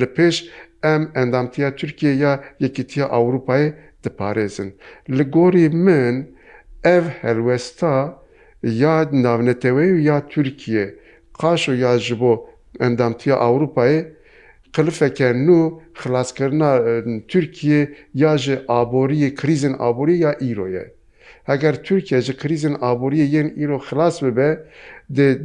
li 0.00 0.06
pêş 0.16 0.48
em 0.82 1.08
endamtiya 1.14 1.76
Türkiye 1.76 2.12
ya 2.14 2.44
yekîtiya 2.60 3.06
Avrupayê 3.06 3.72
diparêzin. 4.04 4.72
Li 5.10 5.22
gorî 5.30 5.68
min 5.68 6.36
ev 6.84 7.02
helwesta 7.20 8.18
ya 8.62 9.02
navnetewê 9.12 10.00
ya 10.00 10.28
Türkiye 10.28 10.94
qaş 11.40 11.68
û 11.68 11.74
ya 11.74 11.98
ji 11.98 12.20
bo 12.20 12.48
endamtiya 12.80 13.36
Avrupayê 13.36 14.04
qilifeke 14.72 15.24
nû 15.32 15.72
xilaskirina 15.94 16.72
Türkiye 17.28 17.94
ya 18.14 18.38
ji 18.38 18.56
aboriyê 18.68 19.34
krizin 19.34 19.76
aborî 19.78 20.16
ya 20.16 20.36
îroye. 20.40 20.93
ئەگەر 21.52 21.76
Türkiye 21.84 22.20
ji 22.26 22.34
krizin 22.40 22.76
aboriye 22.80 23.26
yên 23.26 23.48
îro 23.64 23.78
xilas 23.88 24.22
bibe 24.22 24.48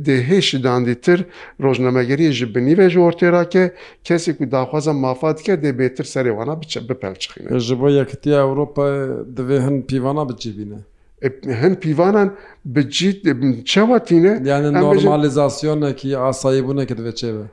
di 0.05 0.15
hêşî 0.29 0.63
dandî 0.63 0.95
tir 1.01 1.19
rojnamegeriye 1.63 2.31
ji 2.31 2.47
binîve 2.55 2.89
ji 2.89 2.99
ortêrake 2.99 3.71
kesê 4.07 4.37
ku 4.37 4.51
daxwaza 4.51 4.93
mafa 4.93 5.37
dike 5.37 5.53
dê 5.63 5.71
bêtir 5.79 6.03
serê 6.13 6.29
wana 6.39 6.61
biçe 6.61 6.79
bipelçixîne. 6.89 7.59
Ji 7.59 7.79
bo 7.81 7.89
yektiya 7.89 8.39
Ewropa 8.47 8.83
divê 9.37 9.57
hin 9.67 9.81
pîvana 9.81 10.29
bicibîne. 10.29 10.79
hin 11.61 11.75
pîvanan 11.75 12.35
bi 12.65 12.91
çewatîne 13.65 14.41
yani 14.45 14.73
normalizasyonekî 14.73 16.17
asayîbûneke 16.17 16.95
divê 16.99 17.11
çêve. 17.15 17.43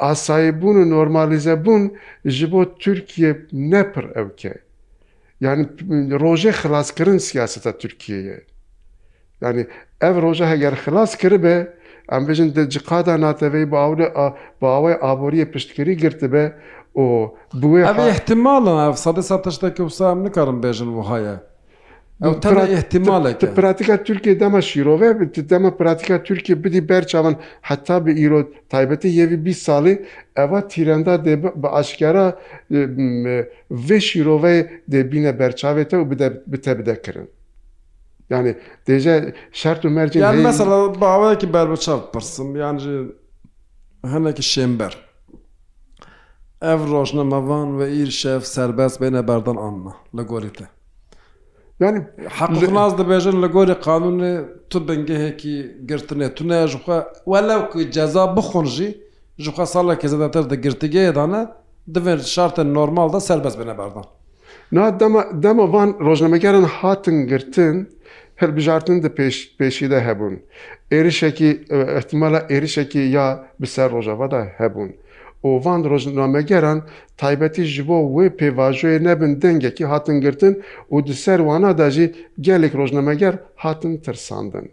asayîbûn 0.00 0.76
û 0.82 0.90
normalize 0.90 1.64
bûn 1.64 1.92
ji 2.24 2.52
bo 2.52 2.74
Türkiye 2.78 3.46
nepir 3.52 4.04
evke. 4.14 4.63
yani 5.40 5.68
roje 6.20 6.48
xilaskirin 6.52 7.18
siyaseta 7.18 7.78
Türkiye'ye. 7.78 8.44
Yani 9.40 9.66
ev 10.00 10.22
roje 10.22 10.46
heger 10.46 10.72
xilas 10.84 11.16
kiribe 11.16 11.76
em 12.12 12.22
bêjin 12.28 12.54
de 12.54 12.70
ciqada 12.70 13.18
natevê 13.20 13.64
bawê 14.60 14.94
aboriyê 15.10 15.46
piştgirî 15.52 15.96
girtibe 15.96 16.46
û 16.96 17.28
bu 17.62 17.78
ihtimalan 17.80 18.78
ev 18.88 18.94
sedê 19.04 19.22
sa 19.22 19.42
tiştekî 19.42 19.76
wisa 19.86 20.10
em 20.12 20.24
nikarin 20.24 20.62
bêjin 20.62 20.90
wihaye. 21.02 21.36
احتیمالێک 22.22 23.34
پراتیکا 23.58 23.96
تورکی 24.06 24.32
دەمە 24.42 24.60
شیرۆڤێ 24.70 25.10
دەمە 25.52 25.70
پراتیکا 25.78 26.16
تورکی 26.26 26.54
بدی 26.62 26.80
بەرچاون 26.90 27.34
حتا 27.68 27.96
بە 28.04 28.10
ئیرۆ 28.20 28.40
تایبەتی 28.72 29.08
یەوی 29.20 29.36
بی 29.46 29.54
ساڵی 29.66 29.94
ئەوە 30.38 30.60
تیرەندا 30.72 31.14
بە 31.62 31.68
ئاشکارا 31.76 32.26
vê 33.86 33.98
şîroveyê 34.08 34.58
dêbîne 34.92 35.32
berçavê 35.40 35.84
te 35.88 35.96
û 36.02 36.04
bite 36.52 36.72
bidekirin. 36.78 37.28
Yani 38.30 38.56
dêje 38.88 39.34
şert 39.52 39.84
û 39.84 39.88
merc 39.90 40.12
mesela 40.50 41.00
bawekî 41.00 41.52
berbiçav 41.52 41.98
pirsim 42.12 42.56
yan 42.56 42.76
jî 42.78 42.96
hinekî 44.12 44.42
şember. 44.42 44.94
Ev 46.62 46.80
rojnemevan 46.90 47.78
ve 47.78 48.02
îr 48.02 48.06
şev 48.20 48.40
serbest 48.40 49.00
bêne 49.00 49.28
berdan 49.28 49.56
anna 49.56 49.92
li 50.18 50.22
gorî 50.22 50.52
te. 50.52 50.64
ینی 51.82 52.00
حەقڵاز 52.38 52.92
دەبێژن 53.00 53.36
لە 53.42 53.48
گۆری 53.54 53.76
قانونێ 53.86 54.32
تو 54.70 54.76
بنگەهێکی 54.86 55.54
گرتنێ 55.90 56.28
تونە 56.36 56.58
ژخوا 56.72 56.98
وەلاوکوی 57.32 57.90
جەزا 57.96 58.24
بخۆنژی 58.36 58.90
ژخوا 59.44 59.64
ساڵێکی 59.74 60.08
زەدەتر 60.12 60.44
دە 60.50 60.56
گرتگەیەدانە 60.64 61.42
دەبێت 61.94 62.20
شارتە 62.34 62.62
نۆرمالدا 62.74 63.20
سەربەست 63.28 63.56
بنە 63.60 63.74
بەردان 63.80 64.06
دەمەوان 65.42 65.90
ڕۆژنامەگەرن 66.06 66.66
هاتن 66.78 67.16
گرتن 67.30 67.76
هەربژارتن 68.40 68.96
دە 69.04 69.10
پێشیدە 69.58 69.98
هەبوون. 70.08 70.34
ێریشێکی 70.98 71.50
احتیممەلا 71.98 72.40
ێریشێکی 72.54 73.02
یا 73.16 73.26
بسەر 73.62 73.88
ڕۆژەوەدا 73.94 74.42
هەبوون. 74.60 74.90
ئۆڤان 75.46 75.80
ڕۆژنامەگەران 75.92 76.78
تایبەتی 77.20 77.64
ji 77.72 77.82
بۆ 77.88 77.98
wê 78.14 78.26
pêvajoyê 78.38 78.98
nebin 79.08 79.32
dengekî 79.42 79.84
hatin 79.92 80.18
girtin 80.24 80.54
û 80.94 80.96
di 81.06 81.14
ser 81.24 81.40
wana 81.48 81.72
da 81.78 81.86
jî 81.94 82.06
gelek 82.46 82.74
rojnameger 82.80 83.34
hatin 83.62 83.94
tirsandin. 84.04 84.66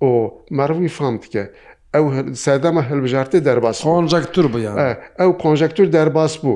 O 0.00 0.10
merivî 0.50 0.88
fam 0.88 1.16
dike. 1.22 1.44
Ew 1.98 2.34
sedema 2.34 2.82
hilbijartê 2.90 3.44
derbas 3.44 3.80
konjektur 3.82 4.44
bûye 4.52 4.72
Ew 5.24 5.32
konjektur 5.44 5.86
derbas 5.92 6.34
bû. 6.42 6.54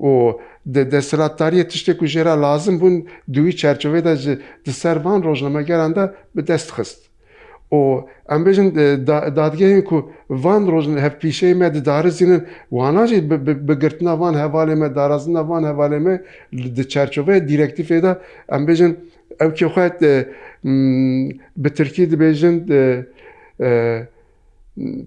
O 0.00 0.40
desthilatariye 0.66 1.68
tiştek 1.68 1.98
ku 1.98 2.04
jêra 2.14 2.34
lazim 2.46 2.76
bûn 2.80 2.94
duî 3.36 3.52
çerçevê 3.62 4.00
de 4.04 4.16
ji 4.16 4.38
di 4.66 4.72
servan 4.72 5.22
rojnamegeran 5.24 5.94
de 5.96 6.04
bi 6.36 6.46
dest 6.46 6.70
xist. 6.78 7.11
او 7.72 7.80
em 8.28 8.44
bêjin 8.46 8.66
dadgehên 9.36 9.84
ku 9.88 9.98
van 10.30 10.62
rojin 10.72 10.96
hevpîşeyê 11.04 11.54
me 11.60 11.68
didarizînin 11.74 12.42
wana 12.78 13.04
jî 13.10 13.18
bi 13.68 13.74
girtina 13.82 14.14
van 14.20 14.34
hevalê 14.34 14.76
me 14.80 14.88
darazina 14.98 15.42
van 15.48 15.62
hevalê 15.70 15.98
me 16.06 16.14
di 16.76 16.80
çerçoveye 16.88 17.40
dîrektifê 17.50 17.98
de 18.02 18.12
em 18.56 18.62
bêjin 18.68 18.92
ew 19.40 19.50
kexwet 19.58 20.00
bi 21.62 21.68
Tirkî 21.76 22.02
dibêjin 22.12 22.56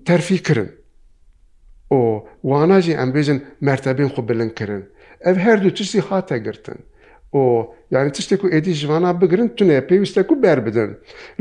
terfî 0.10 0.38
kirin 0.44 0.70
û 1.92 2.00
wana 2.42 2.82
jî 2.82 2.94
em 3.04 3.10
bêjin 3.16 3.38
mertebên 3.68 4.08
xu 4.16 4.22
bilind 4.30 4.52
kirin 4.60 4.84
ev 5.30 5.36
her 5.46 5.64
du 5.64 5.74
tiştî 5.74 6.00
hate 6.02 6.38
girtin. 6.38 6.76
ئۆ 7.38 7.44
یعنی 7.96 8.10
چ 8.16 8.18
شتێک 8.26 8.42
و 8.44 8.48
ئێدی 8.54 8.74
ژوانە 8.82 9.12
بگرن 9.22 9.50
تونێ 9.58 9.80
پێویستە 9.90 10.22
و 10.32 10.36
بەر 10.44 10.60
بدن 10.68 10.90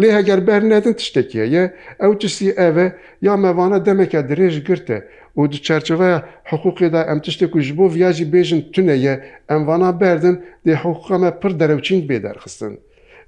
لێ 0.00 0.08
هەگەر 0.16 0.40
بەر 0.48 0.62
نێدن 0.72 0.94
تشتێکیە 1.00 1.44
یە 1.54 1.62
ئەو 2.02 2.12
چسی 2.20 2.48
ئەوە 2.60 2.86
یا 3.26 3.34
مەوانە 3.42 3.78
دەمێکە 3.86 4.20
درێژ 4.30 4.56
گرتە 4.68 4.98
و 5.38 5.42
چەرچەوەە 5.66 6.10
حقوقیدا 6.50 7.00
ئەم 7.08 7.18
تشتێک 7.26 7.52
و 7.54 7.58
ژ 7.66 7.68
بۆ 7.78 7.84
ڤیاژی 7.94 8.26
بێژن 8.32 8.60
تونەیە 8.74 9.14
ئەموانە 9.50 9.90
بردن 10.00 10.36
دێ 10.66 10.74
حقوقەمە 10.82 11.30
پر 11.40 11.52
دەرەوچین 11.60 12.00
بێدەرخستن. 12.08 12.74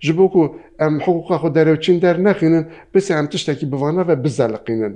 ji 0.07 0.13
bo 0.19 0.27
ku 0.35 0.43
em 0.87 0.95
hewqa 1.05 1.37
xwe 1.41 1.51
derewçîn 1.57 1.97
der 2.03 2.17
nexînin 2.27 2.65
bis 2.95 3.07
em 3.19 3.27
tiştekî 3.33 3.67
bivana 3.73 4.03
ve 4.09 4.17
bizeliqînin. 4.25 4.95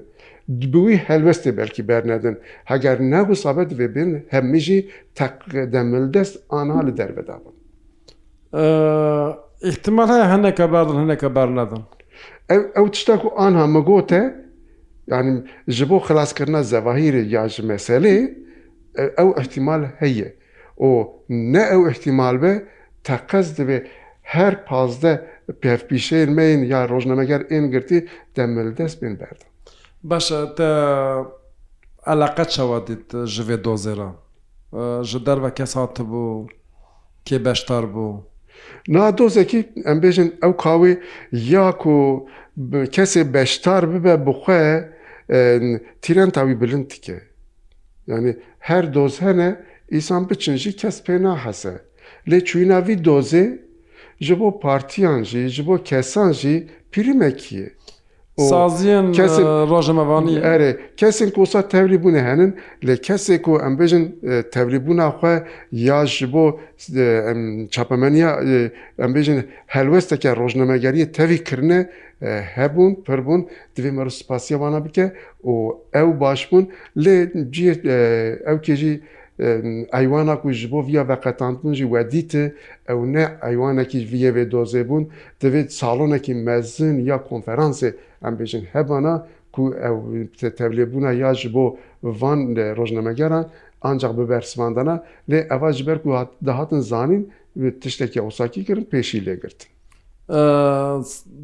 Bi 0.70 0.78
wî 0.84 0.96
helwestê 1.08 1.50
belkî 1.60 1.82
bernedin. 1.88 2.36
Heger 2.70 2.98
negusa 3.14 3.50
ve 3.56 3.62
divê 3.70 3.88
bin 3.94 4.10
hemî 4.34 4.58
jî 4.66 4.78
teq 5.18 5.34
demildest 5.74 6.34
ana 6.58 6.78
li 6.86 6.92
derbedabin. 6.98 7.54
احتمال 9.68 10.08
هەیە 10.12 10.26
هەندێکە 10.32 10.66
بادن 10.74 10.96
هەندێکە 11.02 11.28
بار 11.36 11.48
نادن 11.58 11.82
ئەو 12.76 12.86
تشتێک 12.94 13.22
و 13.26 13.28
ئاها 13.38 13.64
مەگۆتە 13.74 14.22
یعنی 15.12 15.32
ji 15.76 15.84
بۆ 15.90 15.96
خلاصکردنا 16.08 16.60
زەواهیرە 16.72 17.22
یا 17.34 17.44
ji 17.54 17.60
meselê 17.72 18.16
ئەو 19.18 19.28
احتیمال 19.40 19.82
هەیە 20.02 20.28
ئۆ 20.82 20.92
نە 21.52 21.64
ئەو 21.72 21.82
احتیمال 21.90 22.36
بێ 22.42 22.54
تەقەز 23.06 23.46
دەبێ 23.58 23.78
her 24.32 24.54
pazde 24.68 25.12
pevpîşeyên 25.62 26.30
meyin 26.38 26.62
ya 26.72 26.80
rojnameger 26.92 27.42
ên 27.56 27.64
girtî 27.74 27.98
demil 28.36 28.68
dest 28.76 28.96
bên 29.02 29.14
berdi. 29.20 29.44
Baş 30.10 30.26
te 30.58 30.68
eleqe 32.12 32.44
çawa 32.54 32.78
dit 32.86 33.06
ji 33.32 33.42
vê 33.48 33.56
dozera 33.66 34.10
ji 35.10 35.18
derve 35.26 35.50
kes 35.58 35.72
hatibû 35.76 36.26
kê 37.26 37.38
beştar 37.44 37.84
bû 37.94 38.06
نادۆزێکی 38.94 39.60
ئەم 39.86 39.98
بێژن 40.02 40.28
ئەو 40.42 40.52
کاوێ 40.64 40.92
یاک 41.54 41.82
و 41.94 41.96
کەسێ 42.94 43.22
بەشدار 43.34 43.82
ببە 43.92 44.14
بخێ 44.26 44.62
تیرەن 46.02 46.30
تاوی 46.36 46.54
بلند 46.62 46.86
تکە 46.92 47.18
ینی 48.10 48.32
هەر 48.68 48.84
دۆز 48.96 49.14
هەنە 49.26 49.48
ئیسان 49.94 50.22
بچنجی 50.28 50.72
کەس 50.80 50.96
پێ 51.04 51.16
ناحەسە 51.26 51.74
لێ 52.30 52.38
چویناوی 52.48 52.96
دۆزێ 53.08 53.46
ji 54.26 54.34
bo 54.40 54.48
partiyan 54.66 55.20
jî 55.30 55.42
ji 55.54 55.62
bo 55.68 55.74
kesan 55.88 56.30
jî 56.40 56.54
pirîmekî 56.92 57.54
ye 57.62 57.68
سازیان 58.52 59.06
ڕۆژەمەوانی 59.72 60.36
ئەرێ 60.48 60.70
کەسێک 61.00 61.30
کۆسا 61.36 61.60
تەوریبوونە 61.72 62.20
هەنن 62.28 62.50
لە 62.86 62.94
کەسێک 63.06 63.44
و 63.50 63.52
ئەمبژن 63.62 64.04
تەوریبووناخوا 64.54 65.34
یاژ 65.88 66.12
بۆ 66.34 66.44
چاپەمەنیە 67.74 68.30
ئەمبژن 69.02 69.38
هەلوەستەکە 69.74 70.30
ڕۆژنەمەگەریە 70.40 71.06
تەویکردە 71.16 71.80
هەبوون 72.56 72.92
پڕبوون 73.06 73.42
دوێ 73.74 73.90
مەرو 73.96 74.12
سپاسیەوانە 74.20 74.78
بکە 74.86 75.06
و 75.50 75.54
ئەو 75.96 76.08
باش 76.22 76.40
بوون 76.50 76.64
لێ 77.04 77.16
ئەو 78.48 78.58
کێژی 78.66 78.94
ئەیوانە 79.94 80.34
و 80.44 80.52
ji 80.60 80.66
بۆ 80.72 80.78
ڤیا 80.86 81.02
بەقەتانتون 81.10 81.72
جی 81.78 81.86
وەدیتە 81.92 82.44
ئەو 82.88 83.00
نە 83.14 83.24
ئەیوانێکی 83.44 84.00
ڤێێ 84.10 84.44
دۆزێ 84.52 84.82
بوون 84.88 85.04
دەوێت 85.40 85.68
ساڵۆنێکی 85.80 86.34
مەزن 86.46 86.96
یا 87.10 87.16
کۆنفەرانسێ 87.28 87.90
ئەم 88.24 88.34
بێژن 88.38 88.64
هەبانە 88.74 89.14
کو 89.54 89.62
ئەو 89.84 89.96
تەبلێبووە 90.58 91.10
یا 91.24 91.30
ji 91.40 91.46
بۆ 91.54 91.64
ڤان 92.20 92.38
ڕۆژنەمەگەران 92.78 93.44
ancak 93.90 94.12
bi 94.18 94.24
bersmandana 94.32 94.96
lê 95.30 95.38
eva 95.54 95.70
ji 95.76 95.82
ber 95.88 95.98
ku 96.02 96.08
dahatin 96.48 96.80
zanîn 96.90 97.22
tiştekî 97.82 98.20
osakî 98.28 98.60
kirin 98.66 98.86
pêşî 98.92 99.18
lê 99.26 99.34
girtin. 99.42 99.70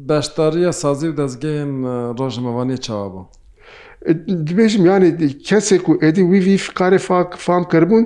Beşdariya 0.09 0.73
sazî 0.83 1.09
dezgehên 1.21 1.73
rojmevanê 2.21 2.77
çawa 2.85 3.07
bû. 3.13 3.21
dibêjim 4.47 4.85
yanî 4.85 5.11
kesek 5.47 5.83
û 5.91 5.93
êdî 6.07 6.23
wî 6.31 6.39
vî 6.45 6.55
fikarê 6.65 6.99
fam 7.45 7.63
keribûn 7.71 8.03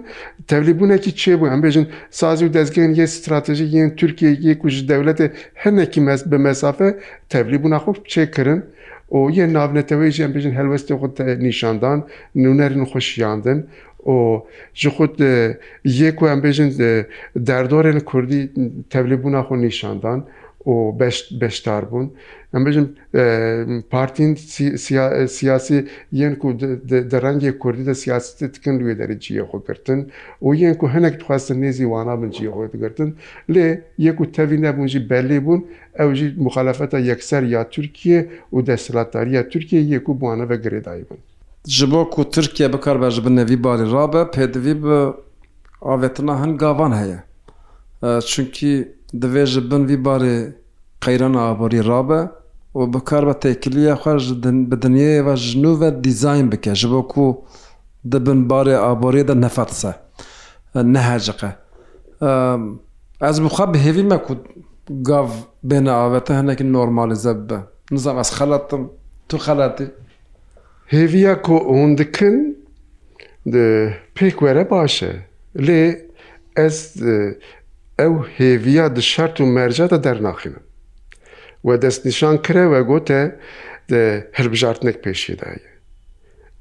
tevlîbûnekî 0.51 1.11
çêbû 1.21 1.45
em 1.53 1.59
bêjin 1.65 1.85
sazî 2.21 2.43
û 2.47 2.49
dezgehên 2.57 2.93
yê 2.99 3.07
stratejî 3.07 3.65
yên 3.77 3.89
Türkiyeyê 4.01 4.53
ku 4.61 4.67
ji 4.69 4.81
dewletê 4.93 5.27
hinekî 5.63 6.01
bi 6.31 6.37
mesafe 6.37 6.89
tevlîbûna 7.29 7.79
xwe 7.83 7.93
çêkirin 8.13 8.59
û 9.17 9.19
yên 9.37 9.49
navnetewê 9.57 10.09
ji 10.11 10.23
em 10.25 10.31
bêjin 10.35 10.53
helwestê 10.59 10.93
xwe 10.99 11.09
te 11.17 11.39
nîşandan 11.47 11.97
nûnerin 12.35 12.83
xweşiyandin 12.91 13.59
û 14.15 14.41
ji 14.81 14.89
xut 14.95 15.15
yê 15.99 16.09
ku 16.15 16.27
em 16.33 16.39
bêjin 16.45 16.69
derdorên 17.47 17.99
Kurdî 18.09 18.51
tevlîbûna 18.89 19.41
xwe 19.45 19.57
nîşandan. 19.67 20.19
و 20.67 20.99
beşdar 21.41 21.91
bûn. 21.91 22.09
Em 22.55 22.65
bijim 22.65 22.93
partiyên 23.91 24.35
siyasî 25.27 25.87
yên 26.13 26.35
ku 26.39 26.59
di 26.59 27.15
rengê 27.23 27.57
Kurdî 27.57 27.85
de 27.85 27.91
siyasetê 27.91 28.53
dikin 28.53 28.75
wê 28.79 28.93
derê 28.99 29.17
ciyê 29.19 29.41
xwe 29.49 29.59
girtin 29.67 30.11
û 30.41 30.55
yên 30.55 30.77
ku 30.77 30.87
hinek 30.89 31.19
dixwastin 31.19 31.57
nêzî 31.63 31.83
wana 31.93 32.21
bin 32.23 32.31
ciyê 32.31 32.51
xwe 32.55 32.73
digirtin 32.73 33.15
lê 33.49 33.81
yek 33.97 34.17
ku 34.17 34.31
tevî 34.31 34.61
nebûn 34.61 34.87
jî 34.87 34.99
belê 34.99 35.45
bûn 35.45 35.59
ew 36.03 36.15
jî 36.15 36.27
muxalefeta 36.37 36.99
yekser 36.99 37.43
ya 37.43 37.69
Türkiye 37.69 38.29
û 38.53 38.65
destlatariya 38.67 39.49
Türkiye 39.49 39.81
yek 39.81 40.05
ku 40.05 40.21
buwana 40.21 40.49
ve 40.49 40.55
girêdayî 40.55 41.03
bin. 41.09 41.17
Ji 41.67 41.91
bo 41.91 42.09
ku 42.09 42.29
Tirkiye 42.29 42.73
bikar 42.73 43.01
ber 43.01 43.09
ji 43.11 43.25
bin 43.25 43.35
nevî 43.35 43.63
barî 43.63 43.91
rabe 43.91 44.17
pêdivî 44.35 44.75
bi 44.83 45.13
avêtina 45.81 46.45
hin 46.45 46.57
gavan 46.57 46.91
heye. 47.01 47.19
Çünkü 48.27 48.87
divêje 49.19 49.71
bin 49.71 49.87
vî 49.87 49.97
barê 50.03 50.53
qeyran 51.01 51.33
aborî 51.33 51.85
rabe 51.87 52.21
û 52.75 52.79
bikar 52.93 53.23
ve 53.27 53.31
têkiliya 53.33 53.95
xwe 54.01 54.15
bi 54.71 54.75
dinyayê 54.85 55.25
ve 55.25 55.35
ji 55.35 55.61
nû 55.63 55.79
ve 55.81 56.03
dîzayn 56.03 56.51
bike 56.51 56.75
ji 56.75 56.91
bo 56.91 57.07
ku 57.07 57.45
dibin 58.11 58.49
barê 58.49 58.75
aborê 58.91 59.27
de 59.27 59.41
nefet 59.41 59.71
se 59.73 59.95
neheciqe 60.75 61.51
ez 63.27 63.37
bixwa 63.43 63.73
bi 63.73 63.77
hêvî 63.77 64.03
me 64.03 64.23
ku 64.23 64.35
gav 64.89 65.27
bêne 65.65 65.89
avete 65.91 66.33
hinekî 66.33 66.73
normalize 66.73 67.35
bibe 67.39 67.59
nizam 67.91 68.17
ez 68.19 68.29
xeletim 68.39 68.89
tu 69.29 69.37
xeletî 69.37 69.87
hêviya 70.91 71.41
ku 71.41 71.53
hûn 71.59 71.97
dikin 71.97 72.65
pêk 74.15 74.31
were 74.39 74.69
baş 74.69 75.03
e 75.03 75.13
lê 75.55 75.99
ez 76.55 76.93
ئەو 77.99 78.13
هێویە 78.37 78.85
دشارت 78.97 79.35
و 79.41 79.43
مەرجەدە 79.55 79.97
دەرناخینن 80.05 80.63
و 81.67 81.69
دەستنیشان 81.83 82.35
کرەوە 82.45 82.81
گۆتە 82.89 83.21
هەربژارتنێک 84.37 84.97
پێشیدایە 85.05 85.69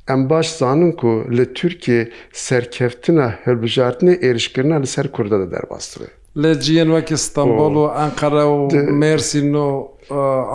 ئەم 0.08 0.20
باش 0.30 0.46
زانن 0.60 0.92
ku 1.00 1.10
li 1.36 1.44
Tirkiye 1.56 2.02
serkeftina 2.48 3.26
hirbjartinê 3.44 4.14
êrişkirina 4.28 4.76
li 4.82 4.86
ser 4.86 5.06
Kurda 5.16 5.36
de 5.42 5.48
derbastirê. 5.56 6.08
Lê 6.42 6.52
ciyên 6.62 6.88
wekî 6.96 7.16
Stambol 7.26 7.74
û 7.84 7.86
Enqere 8.04 8.44
û 8.54 8.56
Mêrsîn 9.02 9.54
û 9.62 9.72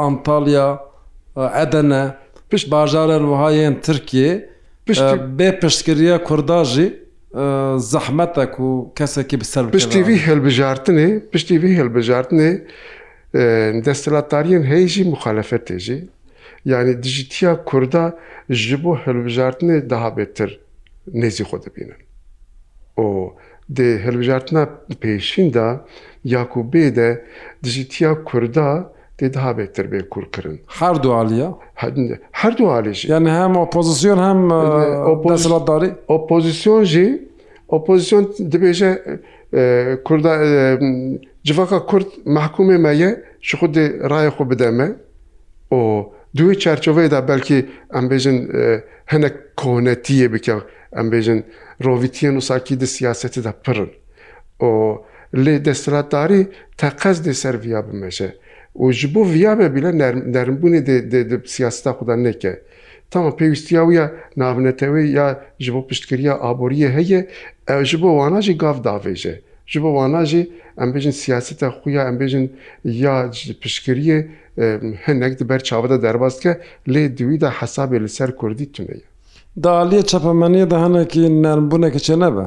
Antalya 0.07 0.67
Edene 1.63 2.03
piş 2.49 2.63
bajarên 2.71 3.23
wihayên 3.32 3.76
Tirkiye 3.82 4.49
bê 5.38 5.49
piştkiriya 5.59 6.23
Kurda 6.23 6.59
jî 6.65 7.04
زەحمەتە 7.93 8.45
و 8.67 8.71
کەسێکی 8.97 9.38
بسەر 9.41 9.63
پشتیوی 9.77 10.17
هەلبژارتنێ 10.27 11.07
پشتیوی 11.33 11.73
هەلبژارتنێ 11.79 12.51
دەستلاتاریان 13.86 14.63
هەیەژی 14.71 15.03
مخالەفەت 15.13 15.61
تێژی 15.69 15.99
یعنی 16.71 16.93
دیجیتیا 17.03 17.51
کووردا 17.69 18.05
ji 18.65 18.75
بۆ 18.81 18.91
هەلبژارتنێ 19.03 19.75
داهابێتتر 19.91 20.49
نێزی 21.21 21.45
خۆ 21.49 21.57
دەبینن 21.63 22.01
ئۆ 22.99 23.03
دێ 23.77 23.89
هەلبژارتنا 24.05 24.63
پێشیندا 25.01 25.69
یاکوبێ 26.36 26.86
دە 26.97 27.09
دیجیتیا 27.65 28.11
کووردا 28.29 28.71
تێدا 29.20 29.49
بێتتر 29.57 29.86
بێ 29.91 29.99
کوورکردن 30.13 30.57
هەردوو 30.80 31.11
عالیە 31.20 31.49
هەردوو 32.41 32.68
عالیش 32.76 32.99
یعنی 33.11 33.30
هەم 33.39 33.53
ئۆپۆزیسیۆن 33.61 34.20
هەم 34.28 34.39
ئۆپۆزیڵاتداری 35.09 35.89
ئۆپۆزیسیۆن 36.11 36.82
ژی 36.91 37.07
ئۆپۆزیسیۆن 37.74 38.24
دەبێژە 38.53 38.91
کوردا 40.07 40.32
civaka 41.47 41.80
Kurd 41.89 42.07
mehkumê 42.38 42.78
me 42.86 42.93
ye 43.01 43.09
ji 43.47 43.55
xudê 43.59 43.84
rayê 44.11 44.32
xwe 44.36 44.45
bide 44.51 44.70
me 44.78 44.88
û 45.78 45.80
duê 46.38 46.53
çerçoveyê 46.66 47.09
de 47.11 47.20
belkî 47.28 47.57
em 47.97 48.05
bêjin 48.11 48.38
hinek 49.13 49.36
konetiye 49.61 50.34
bike 50.34 50.55
em 50.99 51.07
bêjin 51.13 51.39
rovîtiyên 51.84 52.36
û 52.39 52.41
sakî 52.41 52.80
di 52.80 52.86
siyasetê 52.95 53.41
de 53.47 53.53
pirin 53.63 53.89
û 54.68 54.70
lê 55.43 55.66
destratdarî 55.66 56.41
teqez 56.82 57.18
dê 57.28 57.34
serviya 57.34 57.80
bimeje 57.91 58.30
و 58.80 58.91
ji 58.91 59.13
bo 59.15 59.30
viya 59.34 59.57
ve 59.59 59.76
bile 59.76 59.88
nerimbûnê 60.34 60.86
de 61.30 61.41
siyaseta 61.45 61.91
xuda 61.93 62.15
neke. 62.15 62.61
Tama 63.11 63.30
pêwîstiya 63.30 63.86
wî 63.88 63.93
ya 63.95 64.07
navnetewê 64.38 65.03
ya 65.07 65.45
ji 65.59 65.73
bo 65.73 65.88
piştkiriya 65.88 66.34
aboriyê 66.34 66.89
heye 66.91 67.30
ew 67.67 67.86
ji 67.86 68.01
bo 68.01 68.07
wana 68.19 68.41
jî 68.41 68.57
gav 68.57 68.78
davêje. 68.84 69.39
Ji 69.67 69.84
bo 69.84 69.91
wana 69.93 70.26
jî 70.26 70.51
em 70.80 70.89
bêjin 70.95 71.11
siyaseta 71.11 71.67
xuya 71.69 72.07
em 72.07 72.19
bêjin 72.19 72.49
ya 72.84 73.26
pişkiriyê 73.61 74.28
e, 74.57 74.65
hinek 75.07 75.39
di 75.39 75.49
ber 75.49 75.63
çavda 75.63 76.01
derbas 76.01 76.39
ke 76.39 76.61
lê 76.88 77.17
diwî 77.17 77.41
de 77.41 77.45
hesabê 77.47 78.03
li 78.03 78.09
ser 78.09 78.36
Kurdî 78.36 78.71
tuneye. 78.71 79.01
Da 79.63 79.69
aliyê 79.69 80.01
çepemeniyê 80.05 80.69
de 80.69 80.78
henekî 80.78 81.19
nerimbûneke 81.43 81.97
çê 81.99 82.15
nebe. 82.19 82.45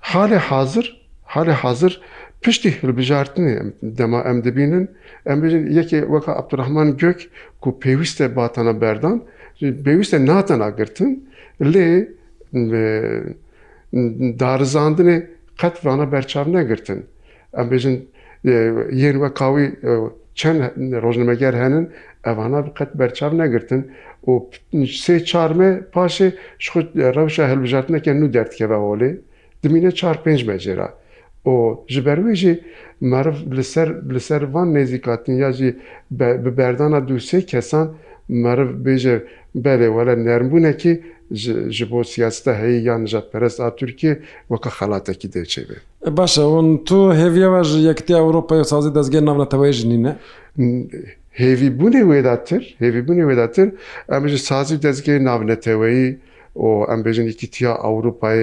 Halê 0.00 0.36
hazir, 0.36 1.08
halê 1.26 1.50
hazir 1.52 2.00
پشتی 2.44 2.70
هەلبژارتنی 2.82 3.52
دەما 3.98 4.20
ئەم 4.26 4.38
دەبینن 4.46 4.84
ئەم 5.28 5.38
بژین 5.42 5.62
یەکێ 5.78 5.98
وەکە 6.14 6.32
عبدڕحمان 6.40 6.88
گوێک 7.00 7.18
و 7.66 7.68
پێویستە 7.82 8.24
باتانە 8.38 8.74
بەردان 8.82 9.16
پێویستە 9.86 10.16
ناتەناگرتن 10.30 11.10
لێ 11.72 11.88
دارزاندنێ 14.42 15.16
قەتوانە 15.60 16.06
بەرچاو 16.14 16.46
نەگرتن 16.56 16.98
ئەم 17.56 17.66
بژین 17.72 17.96
یێن 19.02 19.16
وە 19.22 19.28
کاوی 19.38 19.66
چەند 20.38 20.58
ڕۆژنمەگەر 21.04 21.54
هەنن 21.62 21.84
ئەوانە 22.26 22.58
بقەت 22.66 22.90
بەرچاو 23.00 23.32
نەگرتن 23.42 23.82
و 24.30 24.32
سێ 25.04 25.14
چارمێ 25.30 25.70
پاشێ 25.94 26.28
ڕەوشە 27.16 27.44
هەلبژاتنەکە 27.50 28.12
نو 28.20 28.26
دەردکەەوە 28.36 28.78
هۆلێ 28.86 29.10
دمینە 29.62 29.90
چار 30.00 30.16
پێنج 30.24 30.40
مەجێرە. 30.50 30.88
او 31.44 31.84
ji 31.88 32.02
ber 32.06 32.18
wê 32.24 32.34
jî 32.34 32.60
meriv 33.00 33.36
li 34.14 34.20
ser 34.20 34.42
van 34.42 34.68
nêzîkatin 34.76 35.32
ya 35.38 35.52
jî 35.52 35.76
bi 36.10 36.56
berdana 36.56 37.08
du 37.08 37.12
sê 37.16 37.46
kesan 37.46 37.88
meriv 38.28 38.70
bêje 38.84 39.22
berê 39.56 39.86
were 39.90 40.24
nermbûnekî 40.24 41.02
ji 41.70 41.90
bo 41.90 42.04
siyaseta 42.04 42.54
heyî 42.62 42.82
yan 42.82 43.06
jatperest 43.06 43.60
a 43.60 43.76
Türkiye 43.76 44.18
weka 44.48 44.70
xelatekî 44.70 45.28
dê 45.28 45.42
çêbe. 45.52 45.76
Baş 46.16 46.38
hûn 46.38 46.84
tu 46.84 46.94
hêviye 46.94 47.58
ve 47.60 47.64
ji 47.64 47.78
yektiya 47.78 48.18
Ewropaya 48.18 48.64
sazî 48.64 48.88
dezgê 48.88 49.24
navnetewê 49.24 49.72
jinî 49.72 50.02
ne? 50.02 50.16
Hêvîbûnê 51.38 52.02
wêdatir, 52.10 52.60
hêvîbûnê 52.80 53.22
wêdatir 53.30 53.72
em 54.08 54.28
ji 54.28 54.38
sazî 54.38 54.74
dezgê 54.76 55.24
navneteweyî 55.24 56.18
ئەم 56.90 57.00
بێژنێکی 57.06 57.48
تیا 57.54 57.72
ئەوروپای 57.84 58.40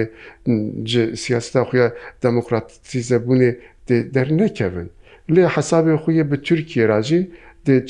سیاستا 1.24 1.60
خویە 1.68 1.86
دموکراتیزە 2.24 3.18
بوونێ 3.24 3.50
دەرنەکەون 4.14 4.88
لێ 5.34 5.44
حسابێ 5.54 5.94
خویە 6.02 6.24
بە 6.30 6.36
تورکیە 6.46 6.84
راژی 6.92 7.22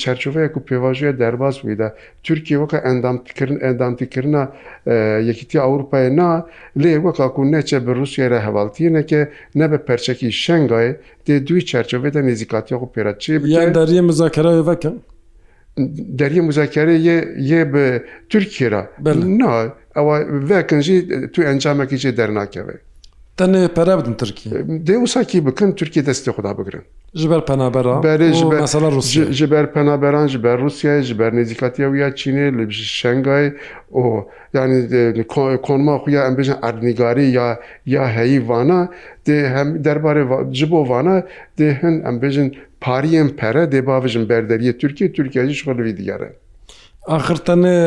çerçeveyek 0.03 0.53
û 0.59 0.59
pêvajoya 0.67 1.13
derbas 1.21 1.55
wî 1.65 1.75
de 1.79 1.87
Türkiye 2.27 2.57
weka 2.61 2.79
endamkirin 2.89 3.59
endamtikirina 3.69 4.43
yekîtiya 5.29 5.61
Avrupaya 5.69 6.07
na 6.19 6.29
lê 6.83 6.93
weka 7.05 7.27
ku 7.33 7.41
neçe 7.51 7.79
bi 7.87 7.91
Rusya 8.01 8.29
re 8.31 8.39
hevaltiyineke 8.47 9.21
ne 9.55 9.65
bi 9.71 9.77
perçekî 9.89 10.27
Şengayê 10.43 10.91
dê 11.27 11.47
duî 11.47 11.65
çerçeve 11.65 12.13
de 12.13 12.19
nêzîkatiya 12.19 12.75
xu 12.81 12.87
pêreçiye 12.95 13.37
deriyê 13.75 14.01
mizakere 14.01 14.51
vekin. 14.67 14.95
دەریە 16.19 16.41
مزاکارە 16.49 16.95
یە 17.51 17.61
بە 17.73 17.85
تورکێرا 18.31 18.81
نا 19.41 19.51
ئەوە 19.97 20.15
ڤکنجی 20.49 20.97
تو 21.33 21.39
ئەنجامێکی 21.47 21.97
جێ 22.01 22.11
دەرناکەوێ 22.19 22.77
تەنێ 23.39 23.61
پەرا 23.77 23.93
بدن 23.99 24.13
ترکی 24.21 24.47
دێ 24.87 24.95
وساکی 25.05 25.39
بکەن 25.47 25.69
تورکی 25.79 26.01
دەستی 26.07 26.29
خدا 26.35 26.51
بگرن 26.59 26.83
ژبەر 27.21 27.41
پەنابەرە 27.49 27.95
ژبەر 29.39 29.65
پەنابەران 29.75 30.27
ژ 30.31 30.35
بەر 30.45 30.57
رووسای 30.63 30.99
ژ 31.07 31.11
بەر 31.21 31.31
نزیکاتیە 31.39 31.87
ویا 31.91 32.09
چینێ 32.19 32.47
لە 32.57 32.63
شنگای 32.99 33.45
ئۆ 33.95 34.03
ینی 34.55 35.23
کۆنما 35.65 35.95
خویا 36.01 36.21
ئەم 36.25 36.35
بژن 36.39 36.57
ئەرنیگاری 36.63 37.27
یا 37.37 37.47
یا 37.95 38.03
هەیی 38.17 38.39
وانە 38.49 38.81
دێ 39.27 39.37
هەم 39.55 39.67
دەربارەی 39.85 40.25
ji 40.59 40.65
بۆ 40.71 40.79
وانە 40.91 41.17
دێ 41.57 41.67
هەن 41.81 41.95
ئەم 42.05 42.15
بژن 42.23 42.47
pariyên 42.81 43.29
pere 43.37 43.63
dê 43.71 43.85
bavijin 43.87 44.29
berderiye 44.29 44.77
Türkiye 44.77 45.11
Türkiye 45.13 45.45
jî 45.49 45.55
şixwe 45.55 45.83
vî 45.85 45.97
digere. 45.97 46.29
Axir 47.15 47.35
tenê 47.45 47.79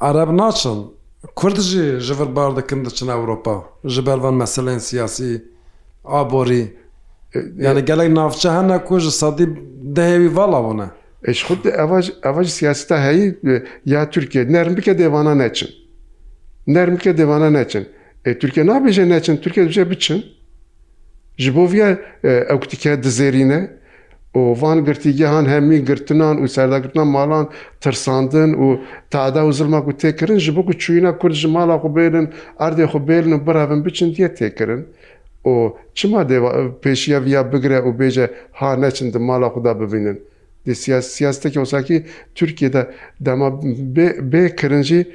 Arab 0.00 0.30
naçin 0.38 0.78
Kurd 1.36 1.56
jî 1.70 1.86
ji 2.06 2.14
vir 2.20 2.36
bar 2.36 2.56
dikin 2.56 2.84
diçin 2.84 3.08
Ewropa 3.08 3.64
ji 3.84 4.06
bervan 4.06 4.34
meselên 4.34 4.78
siyasî 4.78 5.42
aborî 6.04 6.72
yani 7.56 7.84
gelek 7.84 8.10
navçe 8.12 8.50
hene 8.50 8.84
ku 8.84 8.98
ji 8.98 9.10
sadî 9.10 9.46
dehewî 9.96 10.36
vala 10.36 10.56
bûne. 10.66 10.86
Eş 11.30 11.40
xud 11.42 11.64
ev 12.34 12.42
ji 12.42 12.50
siyaseta 12.52 13.04
heyî 13.06 13.38
ya 13.86 14.10
Türkiye 14.10 14.52
nermike 14.52 14.98
devana 14.98 15.34
neçin. 15.34 15.70
Nermike 16.66 17.18
devana 17.18 17.50
neçin. 17.50 17.88
E 18.24 18.38
Türkiye 18.38 18.66
nabêje 18.66 19.08
neçin 19.08 19.36
Türkiye 19.36 19.68
dije 19.68 19.90
biçin. 19.90 20.24
Ji 21.38 21.56
bo 21.56 21.72
viya 21.72 21.98
ew 22.22 22.60
tike 22.60 23.02
dizerîne, 23.02 23.70
van 24.36 24.78
girtîgehan 24.84 25.46
hemî 25.48 25.78
girtinan 25.84 26.36
û 26.38 26.48
serdakirtina 26.56 27.04
malan 27.04 27.50
tirsandin 27.80 28.52
û 28.64 28.78
tada 29.10 29.38
û 29.48 29.52
zilma 29.58 29.80
ku 29.84 29.90
têkirin 30.02 30.38
ji 30.44 30.56
bo 30.56 30.62
ku 30.66 30.72
çûyîna 30.82 31.12
Kurd 31.20 31.32
ji 31.40 31.48
mala 31.56 31.74
xu 31.82 31.88
bêlin 31.96 32.26
erdê 32.66 32.84
xu 32.92 32.98
bêlin 33.08 33.34
û 33.36 33.46
biravin 33.46 33.84
biçin 33.84 34.14
diye 34.14 34.28
têkirin. 34.34 34.82
O 35.44 35.78
çima 35.94 36.22
pêşiya 36.82 37.24
viya 37.24 37.52
bigire 37.52 37.78
û 37.78 37.90
bêje 37.98 38.30
ha 38.52 38.76
neçin 38.76 39.12
di 39.12 39.18
mala 39.18 39.46
xuda 39.48 39.80
bibînin. 39.80 40.22
Di 40.66 40.74
siyaseteki 40.74 41.60
osakî 41.60 42.06
Türkiye'de 42.34 42.90
dema 43.20 43.48
bê 44.32 44.56
kirincî 44.56 45.14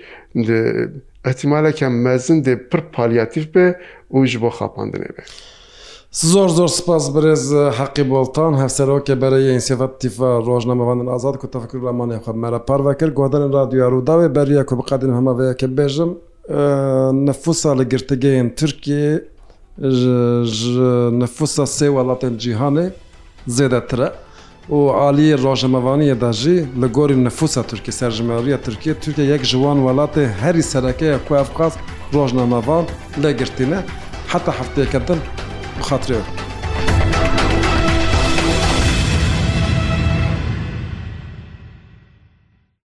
ehtimaleke 1.26 1.90
mezin 1.90 2.44
dê 2.44 2.70
pir 2.70 2.82
palyatif 2.94 3.56
be 3.56 3.80
û 4.14 4.26
ji 4.26 4.42
bo 4.42 4.48
xapandinê 4.48 5.16
be. 5.18 5.22
زۆر 6.18 6.49
زۆر 6.57 6.68
سپاس 6.78 7.05
برێز 7.14 7.45
حەقی 7.78 8.03
بۆڵتان 8.10 8.53
هەفسەرۆکێ 8.62 9.16
بەرەیە 9.22 9.51
ئینسیفەتیفە 9.53 10.30
ڕۆژنامەوەندن 10.47 11.10
ئازاد 11.14 11.36
کو 11.38 11.47
تەفکر 11.53 11.80
لەمانێ 11.86 12.18
خە 12.26 12.34
مەرە 12.43 12.60
پارڤکرد 12.68 13.14
گۆدەن 13.20 13.43
رادیۆرووداوێ 13.57 14.28
بەریە 14.38 14.62
کو 14.70 14.74
بقادن 14.80 15.12
هەمەوەیەکە 15.18 15.68
بێژم 15.78 16.12
نەفوسا 17.28 17.72
لە 17.80 17.84
گرتگەین 17.91 18.47
ترکێ 18.60 19.05
نەفوسا 21.22 21.66
سێ 21.78 21.88
وڵاتێن 21.95 22.34
جیهانێ 22.43 22.88
زێدەترە 23.55 24.10
و 24.76 24.80
عالی 25.01 25.30
ڕۆژەمەوانیە 25.43 26.16
داژی 26.24 26.57
لە 26.82 26.88
گۆری 26.97 27.18
نەفوسا 27.26 27.62
تورکی 27.70 27.93
سەرژمەریە 27.99 28.57
تورکیە 28.66 28.93
تورکیا 29.01 29.26
یەک 29.34 29.43
جوان 29.51 29.78
وڵاتێ 29.86 30.26
هەری 30.41 30.64
سەرەکەیە 30.72 31.18
کوافقاز 31.28 31.74
ڕۆژنامەوان 32.16 32.86
لەگرتینە 33.24 33.80
حتا 34.32 34.51
هەفتەیەکەتن 34.60 35.20
بخاترێ. 35.80 36.49